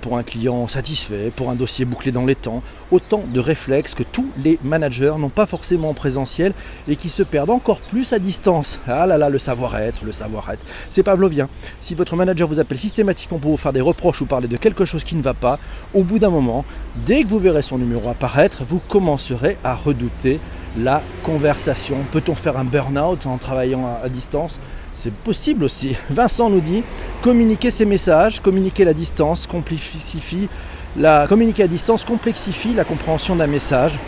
pour 0.00 0.16
un 0.16 0.22
client 0.22 0.68
satisfait, 0.68 1.32
pour 1.34 1.50
un 1.50 1.54
dossier 1.54 1.84
bouclé 1.84 2.12
dans 2.12 2.24
les 2.24 2.34
temps. 2.34 2.62
Autant 2.90 3.22
de 3.26 3.40
réflexes 3.40 3.94
que 3.94 4.02
tous 4.02 4.28
les 4.42 4.58
managers 4.62 5.14
n'ont 5.18 5.28
pas 5.28 5.46
forcément 5.46 5.90
en 5.90 5.94
présentiel 5.94 6.52
et 6.88 6.96
qui 6.96 7.08
se 7.08 7.22
perdent 7.22 7.50
encore 7.50 7.80
plus 7.80 8.12
à 8.12 8.18
distance. 8.18 8.80
Ah 8.86 9.06
là 9.06 9.18
là, 9.18 9.28
le 9.28 9.38
savoir-être, 9.38 10.04
le 10.04 10.12
savoir-être. 10.12 10.64
C'est 10.90 11.02
pavlovien. 11.02 11.48
Si 11.80 11.94
votre 11.94 12.16
manager 12.16 12.48
vous 12.48 12.60
appelle 12.60 12.78
systématiquement 12.78 13.38
pour 13.38 13.50
vous 13.50 13.56
faire 13.56 13.72
des 13.72 13.80
reproches 13.80 14.20
ou 14.20 14.26
parler 14.26 14.48
de 14.48 14.56
quelque 14.56 14.84
chose 14.84 15.04
qui 15.04 15.16
ne 15.16 15.22
va 15.22 15.34
pas, 15.34 15.58
au 15.94 16.02
bout 16.02 16.18
d'un 16.18 16.30
moment, 16.30 16.64
dès 17.06 17.22
que 17.22 17.28
vous 17.28 17.38
verrez 17.38 17.62
son 17.62 17.78
numéro 17.78 18.08
apparaître, 18.08 18.64
vous 18.64 18.80
commencerez 18.88 19.56
à 19.64 19.74
redouter 19.74 20.40
la 20.78 21.02
conversation. 21.22 21.96
Peut-on 22.12 22.34
faire 22.34 22.56
un 22.56 22.64
burn-out 22.64 23.26
en 23.26 23.38
travaillant 23.38 23.98
à 24.02 24.08
distance? 24.08 24.60
C'est 25.02 25.12
possible 25.12 25.64
aussi. 25.64 25.96
Vincent 26.10 26.48
nous 26.48 26.60
dit 26.60 26.84
communiquer 27.22 27.72
ses 27.72 27.84
messages, 27.84 28.40
communiquer 28.40 28.84
la 28.84 28.94
distance, 28.94 29.48
complexifie 29.48 30.48
la 30.96 31.26
communiquer 31.26 31.62
à 31.62 31.68
distance 31.68 32.04
complexifie 32.04 32.74
la 32.74 32.84
compréhension 32.84 33.34
d'un 33.34 33.46
message. 33.46 33.98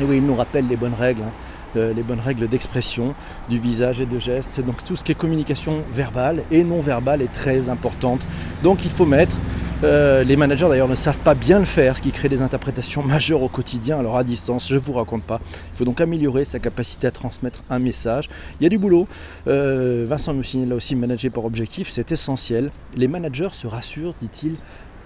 Et 0.00 0.04
oui, 0.04 0.16
il 0.16 0.24
nous 0.24 0.34
rappelle 0.34 0.66
les 0.66 0.76
bonnes 0.76 0.94
règles. 0.98 1.22
Hein. 1.22 1.32
Euh, 1.76 1.92
les 1.92 2.02
bonnes 2.02 2.20
règles 2.20 2.48
d'expression 2.48 3.14
du 3.50 3.58
visage 3.58 4.00
et 4.00 4.06
de 4.06 4.18
gestes. 4.18 4.60
Donc 4.64 4.82
tout 4.84 4.96
ce 4.96 5.04
qui 5.04 5.12
est 5.12 5.14
communication 5.14 5.84
verbale 5.92 6.42
et 6.50 6.64
non 6.64 6.80
verbale 6.80 7.22
est 7.22 7.32
très 7.32 7.68
importante. 7.68 8.26
Donc 8.62 8.84
il 8.84 8.90
faut 8.90 9.04
mettre 9.04 9.36
euh, 9.84 10.24
les 10.24 10.36
managers 10.36 10.68
d'ailleurs 10.68 10.88
ne 10.88 10.94
savent 10.94 11.18
pas 11.18 11.34
bien 11.34 11.58
le 11.58 11.66
faire, 11.66 11.98
ce 11.98 12.02
qui 12.02 12.10
crée 12.10 12.30
des 12.30 12.40
interprétations 12.40 13.02
majeures 13.02 13.42
au 13.42 13.48
quotidien, 13.48 13.98
alors 13.98 14.16
à 14.16 14.24
distance, 14.24 14.68
je 14.68 14.74
ne 14.74 14.80
vous 14.80 14.94
raconte 14.94 15.22
pas. 15.22 15.40
Il 15.74 15.76
faut 15.76 15.84
donc 15.84 16.00
améliorer 16.00 16.46
sa 16.46 16.58
capacité 16.58 17.06
à 17.06 17.10
transmettre 17.10 17.62
un 17.68 17.78
message. 17.78 18.30
Il 18.58 18.64
y 18.64 18.66
a 18.66 18.70
du 18.70 18.78
boulot. 18.78 19.06
Euh, 19.48 20.06
Vincent 20.08 20.32
nous 20.32 20.42
signale 20.42 20.70
là 20.70 20.76
aussi, 20.76 20.96
manager 20.96 21.30
par 21.30 21.44
objectif, 21.44 21.90
c'est 21.90 22.10
essentiel. 22.10 22.70
Les 22.96 23.08
managers 23.08 23.50
se 23.52 23.66
rassurent, 23.66 24.14
dit-il, 24.22 24.56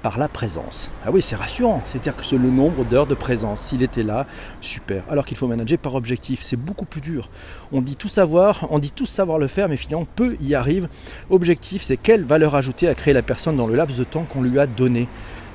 par 0.02 0.18
la 0.18 0.28
présence. 0.28 0.90
Ah 1.04 1.10
oui, 1.10 1.22
c'est 1.22 1.36
rassurant, 1.36 1.82
c'est-à-dire 1.84 2.16
que 2.16 2.24
c'est 2.24 2.38
le 2.38 2.50
nombre 2.50 2.84
d'heures 2.84 3.06
de 3.06 3.14
présence. 3.14 3.60
S'il 3.60 3.82
était 3.82 4.02
là, 4.02 4.26
super. 4.60 5.02
Alors 5.10 5.24
qu'il 5.24 5.36
faut 5.36 5.46
manager 5.46 5.78
par 5.78 5.94
objectif, 5.94 6.42
c'est 6.42 6.56
beaucoup 6.56 6.84
plus 6.84 7.00
dur. 7.00 7.28
On 7.72 7.82
dit 7.82 7.96
tout 7.96 8.08
savoir, 8.08 8.66
on 8.70 8.78
dit 8.78 8.92
tout 8.92 9.06
savoir 9.06 9.38
le 9.38 9.46
faire, 9.46 9.68
mais 9.68 9.76
finalement 9.76 10.06
peu 10.16 10.36
y 10.40 10.54
arrive. 10.54 10.88
Objectif, 11.28 11.82
c'est 11.82 11.96
quelle 11.96 12.24
valeur 12.24 12.54
ajoutée 12.54 12.88
à 12.88 12.94
créer 12.94 13.14
la 13.14 13.22
personne 13.22 13.56
dans 13.56 13.66
le 13.66 13.76
laps 13.76 13.98
de 13.98 14.04
temps 14.04 14.24
qu'on 14.24 14.42
lui 14.42 14.58
a 14.58 14.66
donné. 14.66 15.08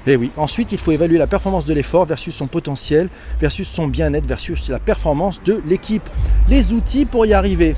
Et 0.08 0.12
eh 0.12 0.16
oui, 0.18 0.30
ensuite 0.38 0.72
il 0.72 0.78
faut 0.78 0.92
évaluer 0.92 1.18
la 1.18 1.26
performance 1.26 1.66
de 1.66 1.74
l'effort 1.74 2.06
versus 2.06 2.36
son 2.36 2.46
potentiel, 2.46 3.10
versus 3.40 3.68
son 3.68 3.88
bien-être, 3.88 4.28
versus 4.28 4.70
la 4.70 4.78
performance 4.78 5.42
de 5.44 5.64
l'équipe. 5.66 6.08
Les 6.48 6.74
outils 6.74 7.06
pour 7.06 7.26
y 7.26 7.34
arriver. 7.34 7.76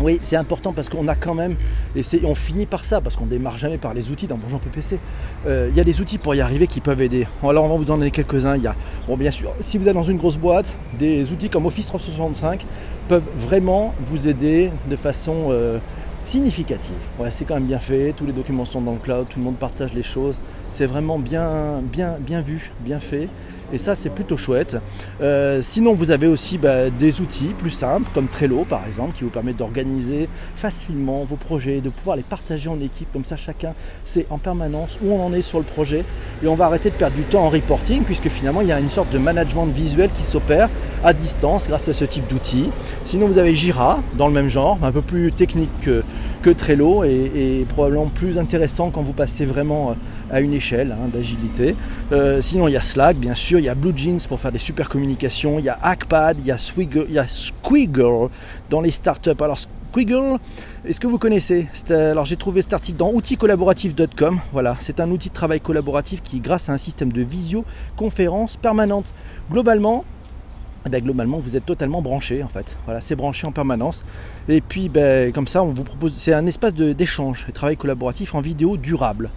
Oui, 0.00 0.20
c'est 0.22 0.36
important 0.36 0.72
parce 0.72 0.88
qu'on 0.88 1.08
a 1.08 1.16
quand 1.16 1.34
même, 1.34 1.56
et 1.96 2.02
on 2.22 2.36
finit 2.36 2.66
par 2.66 2.84
ça, 2.84 3.00
parce 3.00 3.16
qu'on 3.16 3.26
démarre 3.26 3.58
jamais 3.58 3.78
par 3.78 3.94
les 3.94 4.10
outils 4.10 4.28
dans 4.28 4.36
Bonjour 4.36 4.60
PPC. 4.60 5.00
Euh, 5.46 5.68
il 5.72 5.76
y 5.76 5.80
a 5.80 5.84
des 5.84 6.00
outils 6.00 6.18
pour 6.18 6.36
y 6.36 6.40
arriver 6.40 6.68
qui 6.68 6.80
peuvent 6.80 7.02
aider. 7.02 7.26
Alors 7.42 7.64
on 7.64 7.68
va 7.68 7.74
vous 7.74 7.90
en 7.90 7.98
donner 7.98 8.12
quelques-uns. 8.12 8.56
Bon 9.08 9.16
bien 9.16 9.32
sûr, 9.32 9.52
si 9.60 9.76
vous 9.76 9.88
êtes 9.88 9.94
dans 9.94 10.04
une 10.04 10.16
grosse 10.16 10.36
boîte, 10.36 10.72
des 11.00 11.32
outils 11.32 11.48
comme 11.48 11.66
Office 11.66 11.88
365 11.88 12.64
peuvent 13.08 13.24
vraiment 13.36 13.92
vous 14.06 14.28
aider 14.28 14.70
de 14.88 14.94
façon 14.94 15.48
euh, 15.50 15.78
significative. 16.24 16.94
Ouais, 17.18 17.32
c'est 17.32 17.44
quand 17.44 17.54
même 17.54 17.66
bien 17.66 17.80
fait, 17.80 18.14
tous 18.16 18.26
les 18.26 18.32
documents 18.32 18.66
sont 18.66 18.80
dans 18.80 18.92
le 18.92 18.98
cloud, 18.98 19.26
tout 19.28 19.40
le 19.40 19.44
monde 19.44 19.56
partage 19.56 19.94
les 19.94 20.04
choses, 20.04 20.40
C'est 20.70 20.86
vraiment 20.86 21.18
bien, 21.18 21.82
bien, 21.82 22.16
bien 22.20 22.40
vu, 22.40 22.70
bien 22.80 23.00
fait. 23.00 23.28
Et 23.70 23.78
ça, 23.78 23.94
c'est 23.94 24.08
plutôt 24.08 24.38
chouette. 24.38 24.78
Euh, 25.20 25.60
sinon, 25.60 25.92
vous 25.92 26.10
avez 26.10 26.26
aussi 26.26 26.56
bah, 26.56 26.88
des 26.88 27.20
outils 27.20 27.54
plus 27.58 27.70
simples, 27.70 28.10
comme 28.14 28.26
Trello 28.26 28.64
par 28.64 28.86
exemple, 28.86 29.12
qui 29.14 29.24
vous 29.24 29.30
permettent 29.30 29.58
d'organiser 29.58 30.28
facilement 30.56 31.24
vos 31.24 31.36
projets, 31.36 31.82
de 31.82 31.90
pouvoir 31.90 32.16
les 32.16 32.22
partager 32.22 32.70
en 32.70 32.80
équipe. 32.80 33.12
Comme 33.12 33.24
ça, 33.24 33.36
chacun 33.36 33.74
sait 34.06 34.26
en 34.30 34.38
permanence 34.38 34.98
où 35.04 35.12
on 35.12 35.22
en 35.22 35.34
est 35.34 35.42
sur 35.42 35.58
le 35.58 35.64
projet. 35.64 36.04
Et 36.42 36.48
on 36.48 36.54
va 36.54 36.64
arrêter 36.66 36.88
de 36.88 36.94
perdre 36.94 37.16
du 37.16 37.24
temps 37.24 37.44
en 37.44 37.50
reporting, 37.50 38.04
puisque 38.04 38.28
finalement, 38.28 38.62
il 38.62 38.68
y 38.68 38.72
a 38.72 38.80
une 38.80 38.90
sorte 38.90 39.10
de 39.12 39.18
management 39.18 39.66
visuel 39.66 40.08
qui 40.16 40.24
s'opère 40.24 40.70
à 41.04 41.12
distance 41.12 41.68
grâce 41.68 41.88
à 41.88 41.92
ce 41.92 42.06
type 42.06 42.26
d'outils. 42.26 42.70
Sinon, 43.04 43.26
vous 43.26 43.36
avez 43.36 43.54
Jira, 43.54 44.00
dans 44.16 44.28
le 44.28 44.32
même 44.32 44.48
genre, 44.48 44.78
un 44.82 44.92
peu 44.92 45.02
plus 45.02 45.30
technique 45.30 45.70
que, 45.82 46.02
Trello 46.42 47.04
et, 47.04 47.66
probablement 47.68 48.06
plus 48.06 48.38
intéressant 48.38 48.90
quand 48.90 49.02
vous 49.02 49.12
passez 49.12 49.44
vraiment 49.44 49.90
euh, 49.90 49.94
à 50.30 50.40
une 50.40 50.54
échelle 50.54 50.92
hein, 50.92 51.08
d'agilité. 51.12 51.74
Euh, 52.12 52.40
sinon, 52.40 52.68
il 52.68 52.72
y 52.72 52.76
a 52.76 52.80
Slack, 52.80 53.16
bien 53.16 53.34
sûr 53.34 53.58
il 53.58 53.64
y 53.64 53.68
a 53.68 53.74
Blue 53.74 53.92
Jeans 53.96 54.20
pour 54.28 54.40
faire 54.40 54.52
des 54.52 54.58
super 54.58 54.88
communications, 54.88 55.58
il 55.58 55.64
y 55.64 55.68
a 55.68 55.78
Hackpad, 55.82 56.38
il 56.40 56.46
y 56.46 56.50
a, 56.50 57.26
Squiggle 57.26 58.28
dans 58.70 58.80
les 58.80 58.90
startups. 58.90 59.30
Alors 59.40 59.58
Squiggle, 59.58 60.38
est-ce 60.84 61.00
que 61.00 61.06
vous 61.06 61.18
connaissez? 61.18 61.66
Alors 61.90 62.24
j'ai 62.24 62.36
trouvé 62.36 62.62
cet 62.62 62.72
article 62.72 62.98
dans 62.98 63.12
outilcollaboratif.com. 63.12 64.40
Voilà, 64.52 64.76
c'est 64.80 65.00
un 65.00 65.10
outil 65.10 65.28
de 65.28 65.34
travail 65.34 65.60
collaboratif 65.60 66.22
qui, 66.22 66.40
grâce 66.40 66.68
à 66.68 66.72
un 66.72 66.78
système 66.78 67.12
de 67.12 67.22
visioconférence 67.22 68.56
permanente, 68.56 69.12
globalement, 69.50 70.04
eh 70.86 71.00
globalement, 71.00 71.38
vous 71.38 71.56
êtes 71.56 71.66
totalement 71.66 72.02
branché 72.02 72.42
en 72.42 72.48
fait. 72.48 72.76
Voilà, 72.84 73.00
c'est 73.00 73.16
branché 73.16 73.46
en 73.46 73.52
permanence. 73.52 74.04
Et 74.48 74.60
puis, 74.60 74.88
ben, 74.88 75.32
comme 75.32 75.48
ça, 75.48 75.62
on 75.62 75.72
vous 75.72 75.84
propose, 75.84 76.14
c'est 76.16 76.32
un 76.32 76.46
espace 76.46 76.74
d'échange, 76.74 77.46
de 77.46 77.52
travail 77.52 77.76
collaboratif 77.76 78.34
en 78.34 78.40
vidéo 78.40 78.76
durable. 78.76 79.30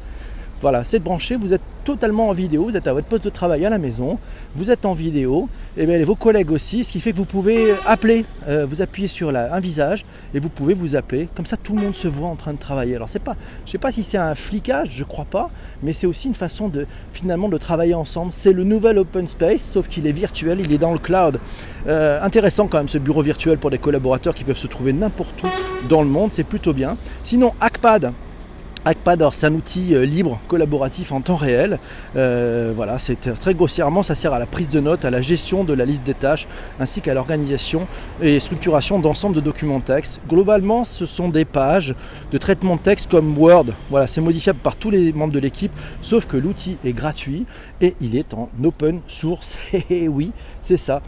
Voilà, 0.61 0.83
c'est 0.83 0.99
branché, 0.99 1.37
vous 1.37 1.53
êtes 1.53 1.61
totalement 1.83 2.29
en 2.29 2.33
vidéo, 2.33 2.65
vous 2.65 2.77
êtes 2.77 2.85
à 2.85 2.93
votre 2.93 3.07
poste 3.07 3.23
de 3.23 3.31
travail 3.31 3.65
à 3.65 3.71
la 3.71 3.79
maison, 3.79 4.19
vous 4.55 4.69
êtes 4.69 4.85
en 4.85 4.93
vidéo, 4.93 5.49
et 5.75 6.03
vos 6.03 6.15
collègues 6.15 6.51
aussi, 6.51 6.83
ce 6.83 6.91
qui 6.91 6.99
fait 6.99 7.13
que 7.13 7.17
vous 7.17 7.25
pouvez 7.25 7.73
appeler, 7.87 8.25
euh, 8.47 8.67
vous 8.69 8.83
appuyez 8.83 9.07
sur 9.07 9.35
un 9.35 9.59
visage 9.59 10.05
et 10.35 10.39
vous 10.39 10.49
pouvez 10.49 10.75
vous 10.75 10.95
appeler, 10.95 11.27
comme 11.35 11.47
ça 11.47 11.57
tout 11.57 11.75
le 11.75 11.81
monde 11.81 11.95
se 11.95 12.07
voit 12.07 12.29
en 12.29 12.35
train 12.35 12.53
de 12.53 12.59
travailler. 12.59 12.95
Alors 12.95 13.09
c'est 13.09 13.17
pas, 13.17 13.35
je 13.65 13.69
ne 13.69 13.71
sais 13.71 13.77
pas 13.79 13.91
si 13.91 14.03
c'est 14.03 14.19
un 14.19 14.35
flicage, 14.35 14.89
je 14.91 15.03
crois 15.03 15.25
pas, 15.25 15.49
mais 15.81 15.93
c'est 15.93 16.05
aussi 16.05 16.27
une 16.27 16.35
façon 16.35 16.67
de 16.67 16.85
finalement 17.11 17.49
de 17.49 17.57
travailler 17.57 17.95
ensemble. 17.95 18.31
C'est 18.31 18.53
le 18.53 18.63
nouvel 18.63 18.99
open 18.99 19.27
space, 19.27 19.63
sauf 19.63 19.87
qu'il 19.87 20.05
est 20.05 20.11
virtuel, 20.11 20.59
il 20.59 20.71
est 20.71 20.77
dans 20.77 20.93
le 20.93 20.99
cloud. 20.99 21.39
Euh, 21.87 22.21
intéressant 22.21 22.67
quand 22.67 22.77
même 22.77 22.87
ce 22.87 22.99
bureau 22.99 23.23
virtuel 23.23 23.57
pour 23.57 23.71
des 23.71 23.79
collaborateurs 23.79 24.35
qui 24.35 24.43
peuvent 24.43 24.55
se 24.55 24.67
trouver 24.67 24.93
n'importe 24.93 25.43
où 25.43 25.87
dans 25.89 26.03
le 26.03 26.09
monde, 26.09 26.31
c'est 26.31 26.43
plutôt 26.43 26.73
bien. 26.73 26.97
Sinon, 27.23 27.53
Hackpad, 27.59 28.13
Hackpad, 28.83 29.23
c'est 29.31 29.45
un 29.45 29.53
outil 29.53 29.93
euh, 29.93 30.05
libre, 30.05 30.39
collaboratif 30.47 31.11
en 31.11 31.21
temps 31.21 31.35
réel. 31.35 31.77
Euh, 32.15 32.73
voilà, 32.75 32.97
c'est 32.97 33.33
très 33.35 33.53
grossièrement, 33.53 34.01
ça 34.01 34.15
sert 34.15 34.33
à 34.33 34.39
la 34.39 34.47
prise 34.47 34.69
de 34.69 34.79
notes, 34.79 35.05
à 35.05 35.11
la 35.11 35.21
gestion 35.21 35.63
de 35.63 35.73
la 35.73 35.85
liste 35.85 36.03
des 36.03 36.15
tâches, 36.15 36.47
ainsi 36.79 36.99
qu'à 36.99 37.13
l'organisation 37.13 37.85
et 38.23 38.39
structuration 38.39 38.97
d'ensemble 38.97 39.35
de 39.35 39.41
documents 39.41 39.81
texte. 39.81 40.19
Globalement, 40.27 40.83
ce 40.83 41.05
sont 41.05 41.29
des 41.29 41.45
pages 41.45 41.93
de 42.31 42.37
traitement 42.39 42.77
texte 42.77 43.09
comme 43.11 43.37
Word. 43.37 43.67
Voilà, 43.91 44.07
c'est 44.07 44.21
modifiable 44.21 44.59
par 44.59 44.75
tous 44.75 44.89
les 44.89 45.13
membres 45.13 45.33
de 45.33 45.39
l'équipe, 45.39 45.71
sauf 46.01 46.25
que 46.25 46.37
l'outil 46.37 46.77
est 46.83 46.93
gratuit 46.93 47.45
et 47.81 47.95
il 48.01 48.15
est 48.15 48.33
en 48.33 48.49
open 48.63 49.01
source. 49.07 49.57
Et 49.89 50.07
oui, 50.07 50.31
c'est 50.63 50.77
ça. 50.77 51.01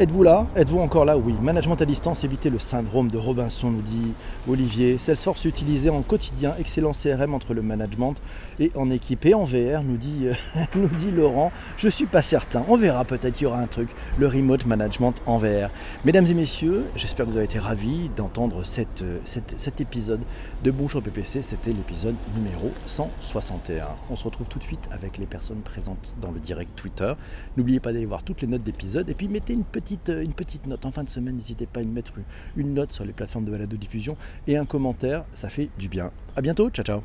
Êtes-vous 0.00 0.22
là? 0.22 0.46
Êtes-vous 0.54 0.78
encore 0.78 1.04
là? 1.04 1.18
Oui. 1.18 1.34
Management 1.42 1.82
à 1.82 1.84
distance, 1.84 2.22
éviter 2.22 2.50
le 2.50 2.60
syndrome 2.60 3.10
de 3.10 3.18
Robinson, 3.18 3.68
nous 3.68 3.82
dit 3.82 4.12
Olivier. 4.48 4.96
Salesforce 4.96 5.44
utilisé 5.44 5.90
en 5.90 6.02
quotidien, 6.02 6.54
excellent 6.60 6.92
CRM 6.92 7.34
entre 7.34 7.52
le 7.52 7.62
management 7.62 8.14
et 8.60 8.70
en 8.76 8.92
équipe. 8.92 9.26
Et 9.26 9.34
en 9.34 9.42
VR, 9.42 9.82
nous 9.82 9.96
dit, 9.96 10.26
nous 10.76 10.86
dit 10.86 11.10
Laurent. 11.10 11.50
Je 11.76 11.88
suis 11.88 12.06
pas 12.06 12.22
certain. 12.22 12.64
On 12.68 12.76
verra 12.76 13.04
peut-être 13.04 13.34
qu'il 13.34 13.42
y 13.42 13.46
aura 13.46 13.58
un 13.58 13.66
truc. 13.66 13.88
Le 14.18 14.28
remote 14.28 14.66
management 14.66 15.14
en 15.26 15.38
VR. 15.38 15.68
Mesdames 16.04 16.26
et 16.26 16.34
messieurs, 16.34 16.84
j'espère 16.94 17.26
que 17.26 17.32
vous 17.32 17.36
avez 17.36 17.46
été 17.46 17.58
ravis 17.58 18.08
d'entendre 18.16 18.64
cette, 18.64 19.02
cet 19.24 19.80
épisode 19.80 20.20
de 20.62 20.70
Bonjour 20.70 21.02
PPC. 21.02 21.42
C'était 21.42 21.72
l'épisode 21.72 22.14
numéro 22.36 22.70
161. 22.86 23.88
On 24.10 24.14
se 24.14 24.22
retrouve 24.22 24.46
tout 24.46 24.60
de 24.60 24.64
suite 24.64 24.88
avec 24.92 25.18
les 25.18 25.26
personnes 25.26 25.62
présentes 25.62 26.14
dans 26.20 26.30
le 26.30 26.38
direct 26.38 26.70
Twitter. 26.76 27.14
N'oubliez 27.56 27.80
pas 27.80 27.92
d'aller 27.92 28.06
voir 28.06 28.22
toutes 28.22 28.42
les 28.42 28.46
notes 28.46 28.62
d'épisode 28.62 29.08
et 29.10 29.14
puis 29.14 29.26
mettez 29.26 29.54
une 29.54 29.64
petite 29.64 29.87
une 30.08 30.34
petite 30.34 30.66
note. 30.66 30.84
En 30.86 30.90
fin 30.90 31.04
de 31.04 31.10
semaine, 31.10 31.36
n'hésitez 31.36 31.66
pas 31.66 31.80
à 31.80 31.84
mettre 31.84 32.12
une 32.56 32.74
note 32.74 32.92
sur 32.92 33.04
les 33.04 33.12
plateformes 33.12 33.44
de 33.44 33.50
balado 33.50 33.76
diffusion 33.76 34.16
et 34.46 34.56
un 34.56 34.64
commentaire, 34.64 35.24
ça 35.34 35.48
fait 35.48 35.68
du 35.78 35.88
bien. 35.88 36.10
A 36.36 36.40
bientôt, 36.40 36.70
ciao 36.70 36.84
ciao 36.84 37.02